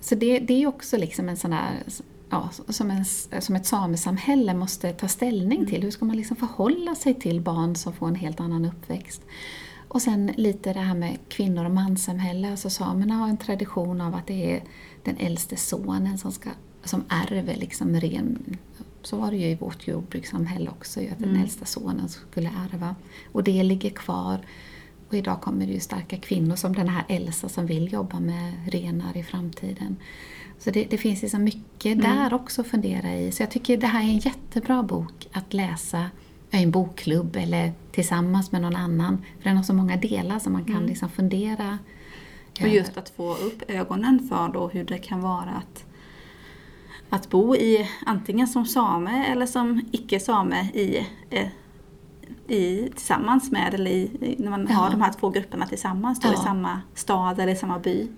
Så 0.00 0.14
det, 0.14 0.38
det 0.38 0.62
är 0.62 0.66
också 0.66 0.96
liksom 0.96 1.28
en 1.28 1.36
sån 1.36 1.50
där 1.50 1.82
ja, 2.32 2.50
som, 2.68 2.90
en, 2.90 3.04
som 3.42 3.56
ett 3.56 3.66
samesamhälle 3.66 4.54
måste 4.54 4.92
ta 4.92 5.08
ställning 5.08 5.58
mm. 5.58 5.70
till. 5.70 5.82
Hur 5.82 5.90
ska 5.90 6.04
man 6.04 6.16
liksom 6.16 6.36
förhålla 6.36 6.94
sig 6.94 7.14
till 7.14 7.40
barn 7.40 7.76
som 7.76 7.92
får 7.92 8.08
en 8.08 8.14
helt 8.14 8.40
annan 8.40 8.64
uppväxt? 8.64 9.22
Och 9.88 10.02
sen 10.02 10.32
lite 10.36 10.72
det 10.72 10.80
här 10.80 10.94
med 10.94 11.18
kvinnor 11.28 11.64
och 11.64 11.70
manssamhälle. 11.70 12.50
Alltså 12.50 12.70
samerna 12.70 13.14
har 13.14 13.28
en 13.28 13.36
tradition 13.36 14.00
av 14.00 14.14
att 14.14 14.26
det 14.26 14.56
är 14.56 14.62
den 15.04 15.16
äldste 15.16 15.56
sonen 15.56 16.18
som, 16.18 16.32
ska, 16.32 16.50
som 16.84 17.04
ärver 17.08 17.56
liksom 17.56 18.00
ren... 18.00 18.56
Så 19.02 19.16
var 19.16 19.30
det 19.30 19.36
ju 19.36 19.46
i 19.46 19.54
vårt 19.54 19.88
jordbrukssamhälle 19.88 20.70
också, 20.70 21.00
att 21.00 21.18
den 21.18 21.28
mm. 21.28 21.42
äldsta 21.42 21.64
sonen 21.64 22.08
skulle 22.08 22.50
ärva. 22.72 22.94
Och 23.32 23.44
det 23.44 23.62
ligger 23.62 23.90
kvar. 23.90 24.40
Och 25.08 25.14
idag 25.14 25.40
kommer 25.40 25.66
det 25.66 25.72
ju 25.72 25.80
starka 25.80 26.16
kvinnor 26.16 26.56
som 26.56 26.72
den 26.72 26.88
här 26.88 27.04
Elsa 27.08 27.48
som 27.48 27.66
vill 27.66 27.92
jobba 27.92 28.20
med 28.20 28.52
renar 28.66 29.16
i 29.16 29.22
framtiden. 29.22 29.96
Så 30.64 30.70
det, 30.70 30.84
det 30.84 30.98
finns 30.98 31.22
liksom 31.22 31.44
mycket 31.44 31.94
mm. 31.94 31.98
där 31.98 32.34
också 32.34 32.60
att 32.60 32.66
fundera 32.66 33.14
i. 33.14 33.32
Så 33.32 33.42
jag 33.42 33.50
tycker 33.50 33.76
det 33.76 33.86
här 33.86 34.00
är 34.00 34.08
en 34.08 34.18
jättebra 34.18 34.82
bok 34.82 35.28
att 35.32 35.52
läsa 35.52 36.10
en 36.50 36.70
bokklubb 36.70 37.36
eller 37.36 37.72
tillsammans 37.92 38.52
med 38.52 38.62
någon 38.62 38.76
annan. 38.76 39.24
För 39.38 39.44
den 39.48 39.56
har 39.56 39.64
så 39.64 39.74
många 39.74 39.96
delar 39.96 40.38
som 40.38 40.52
man 40.52 40.64
kan 40.64 40.76
mm. 40.76 40.88
liksom 40.88 41.08
fundera 41.08 41.78
Och 42.60 42.68
just 42.68 42.96
att 42.96 43.08
få 43.08 43.34
upp 43.34 43.62
ögonen 43.68 44.28
för 44.28 44.48
då 44.48 44.68
hur 44.68 44.84
det 44.84 44.98
kan 44.98 45.20
vara 45.20 45.50
att, 45.50 45.84
att 47.08 47.30
bo 47.30 47.56
i 47.56 47.88
antingen 48.06 48.48
som 48.48 48.66
same 48.66 49.26
eller 49.26 49.46
som 49.46 49.84
icke-same 49.92 50.70
i, 50.74 51.06
eh, 51.30 51.48
i, 52.48 52.90
tillsammans 52.94 53.50
med, 53.50 53.74
eller 53.74 53.90
i, 53.90 54.36
när 54.38 54.50
man 54.50 54.66
ja. 54.70 54.74
har 54.74 54.90
de 54.90 55.02
här 55.02 55.12
två 55.12 55.30
grupperna 55.30 55.66
tillsammans 55.66 56.20
då, 56.20 56.28
ja. 56.28 56.34
i 56.34 56.36
samma 56.36 56.80
stad 56.94 57.40
eller 57.40 57.52
i 57.52 57.56
samma 57.56 57.78
by. 57.78 58.08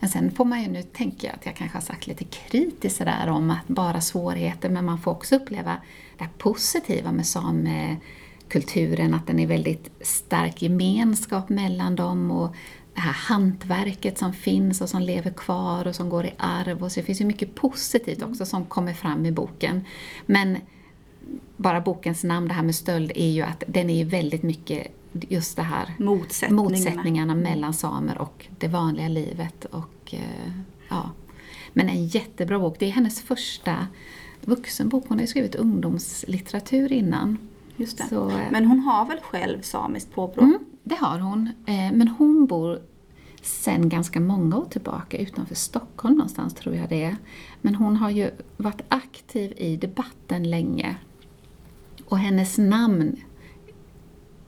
Men 0.00 0.10
sen 0.10 0.30
får 0.30 0.44
man 0.44 0.62
ju, 0.62 0.68
nu 0.68 0.82
tänker 0.82 1.28
jag 1.28 1.34
att 1.36 1.46
jag 1.46 1.56
kanske 1.56 1.76
har 1.76 1.82
sagt 1.82 2.06
lite 2.06 2.24
kritiskt 2.24 2.96
sådär 2.96 3.28
om 3.28 3.50
att 3.50 3.68
bara 3.68 4.00
svårigheter, 4.00 4.68
men 4.68 4.84
man 4.84 4.98
får 4.98 5.10
också 5.10 5.36
uppleva 5.36 5.76
det 6.18 6.28
positiva 6.38 7.12
med 7.12 7.26
samekulturen, 7.26 9.14
att 9.14 9.26
den 9.26 9.38
är 9.38 9.46
väldigt 9.46 9.90
stark 10.00 10.62
gemenskap 10.62 11.48
mellan 11.48 11.96
dem 11.96 12.30
och 12.30 12.56
det 12.94 13.00
här 13.00 13.12
hantverket 13.12 14.18
som 14.18 14.32
finns 14.32 14.80
och 14.80 14.88
som 14.88 15.02
lever 15.02 15.30
kvar 15.30 15.86
och 15.86 15.94
som 15.94 16.08
går 16.08 16.26
i 16.26 16.34
arv. 16.36 16.82
Och 16.82 16.92
så 16.92 17.00
det 17.00 17.06
finns 17.06 17.20
ju 17.20 17.24
mycket 17.24 17.54
positivt 17.54 18.22
också 18.22 18.46
som 18.46 18.64
kommer 18.64 18.92
fram 18.92 19.26
i 19.26 19.32
boken. 19.32 19.84
Men 20.26 20.56
bara 21.56 21.80
bokens 21.80 22.24
namn, 22.24 22.48
det 22.48 22.54
här 22.54 22.62
med 22.62 22.74
stöld, 22.74 23.12
är 23.14 23.30
ju 23.30 23.42
att 23.42 23.64
den 23.66 23.90
är 23.90 23.94
ju 23.94 24.04
väldigt 24.04 24.42
mycket 24.42 24.86
just 25.12 25.56
det 25.56 25.62
här 25.62 25.94
motsättningarna, 25.98 26.62
motsättningarna 26.62 27.34
mellan 27.34 27.74
samer 27.74 28.18
och 28.18 28.46
det 28.58 28.68
vanliga 28.68 29.08
livet. 29.08 29.64
Och, 29.64 30.14
eh, 30.14 30.52
ja. 30.88 31.10
Men 31.72 31.88
en 31.88 32.06
jättebra 32.06 32.58
bok. 32.58 32.76
Det 32.78 32.86
är 32.86 32.90
hennes 32.90 33.22
första 33.22 33.86
vuxenbok. 34.40 35.04
Hon 35.08 35.18
har 35.18 35.22
ju 35.22 35.26
skrivit 35.26 35.54
ungdomslitteratur 35.54 36.92
innan. 36.92 37.38
Just. 37.76 38.08
Så, 38.08 38.30
eh, 38.30 38.50
men 38.50 38.64
hon 38.64 38.78
har 38.78 39.06
väl 39.06 39.20
själv 39.20 39.62
samiskt 39.62 40.14
påbrå? 40.14 40.42
Mm, 40.42 40.58
det 40.82 40.94
har 40.94 41.18
hon. 41.18 41.50
Eh, 41.66 41.92
men 41.92 42.08
hon 42.08 42.46
bor 42.46 42.80
sen 43.42 43.88
ganska 43.88 44.20
många 44.20 44.56
år 44.56 44.64
tillbaka 44.64 45.18
utanför 45.18 45.54
Stockholm 45.54 46.14
någonstans 46.14 46.54
tror 46.54 46.74
jag 46.74 46.88
det 46.88 47.02
är. 47.04 47.16
Men 47.60 47.74
hon 47.74 47.96
har 47.96 48.10
ju 48.10 48.30
varit 48.56 48.80
aktiv 48.88 49.52
i 49.56 49.76
debatten 49.76 50.50
länge. 50.50 50.96
Och 52.08 52.18
hennes 52.18 52.58
namn 52.58 53.16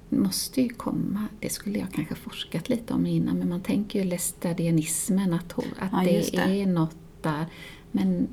måste 0.08 0.62
ju 0.62 0.68
komma, 0.68 1.24
det 1.40 1.48
skulle 1.48 1.78
jag 1.78 1.92
kanske 1.92 2.14
forskat 2.14 2.68
lite 2.68 2.94
om 2.94 3.06
innan, 3.06 3.38
men 3.38 3.48
man 3.48 3.60
tänker 3.60 3.98
ju 3.98 4.04
lästadianismen, 4.04 5.32
att, 5.32 5.58
att 5.58 5.64
ja, 5.92 6.00
det, 6.04 6.30
det, 6.32 6.62
är 6.62 6.66
något 6.66 6.96
där. 7.22 7.46
Men 7.90 8.28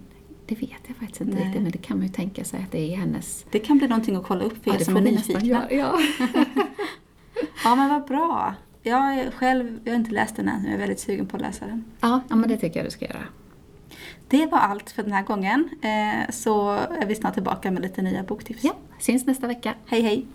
det 0.45 0.55
vet 0.55 0.81
jag 0.87 0.97
faktiskt 0.97 1.21
inte 1.21 1.35
Nej. 1.35 1.43
riktigt, 1.43 1.61
men 1.61 1.71
det 1.71 1.77
kan 1.77 1.97
man 1.97 2.07
ju 2.07 2.13
tänka 2.13 2.43
sig 2.43 2.59
att 2.63 2.71
det 2.71 2.93
är 2.93 2.97
hennes... 2.97 3.45
Det 3.51 3.59
kan 3.59 3.77
bli 3.77 3.87
någonting 3.87 4.15
att 4.15 4.23
kolla 4.23 4.43
upp 4.43 4.63
för 4.63 4.71
ja, 4.71 4.75
er 4.75 4.83
som 4.83 4.97
är 4.97 5.01
nyfikna. 5.01 5.67
Ja. 5.71 5.99
ja, 7.63 7.75
men 7.75 7.89
vad 7.89 8.07
bra. 8.07 8.55
Jag 8.83 9.33
själv 9.33 9.79
jag 9.83 9.93
har 9.93 9.99
inte 9.99 10.11
läst 10.11 10.35
den 10.35 10.47
än, 10.47 10.61
men 10.61 10.65
jag 10.65 10.73
är 10.73 10.79
väldigt 10.79 10.99
sugen 10.99 11.27
på 11.27 11.35
att 11.37 11.41
läsa 11.41 11.65
den. 11.65 11.85
Ja, 11.99 12.21
ja 12.29 12.35
men 12.35 12.49
det 12.49 12.57
tycker 12.57 12.79
jag 12.79 12.87
du 12.87 12.91
ska 12.91 13.05
göra. 13.05 13.23
Det 14.27 14.45
var 14.45 14.57
allt 14.57 14.89
för 14.91 15.03
den 15.03 15.11
här 15.11 15.23
gången. 15.23 15.69
Eh, 15.81 16.31
så 16.31 16.71
är 16.71 17.05
vi 17.05 17.15
snart 17.15 17.33
tillbaka 17.33 17.71
med 17.71 17.81
lite 17.81 18.01
nya 18.01 18.23
boktips. 18.23 18.63
Ja, 18.63 18.73
syns 18.99 19.25
nästa 19.25 19.47
vecka. 19.47 19.73
Hej 19.85 20.01
hej! 20.01 20.25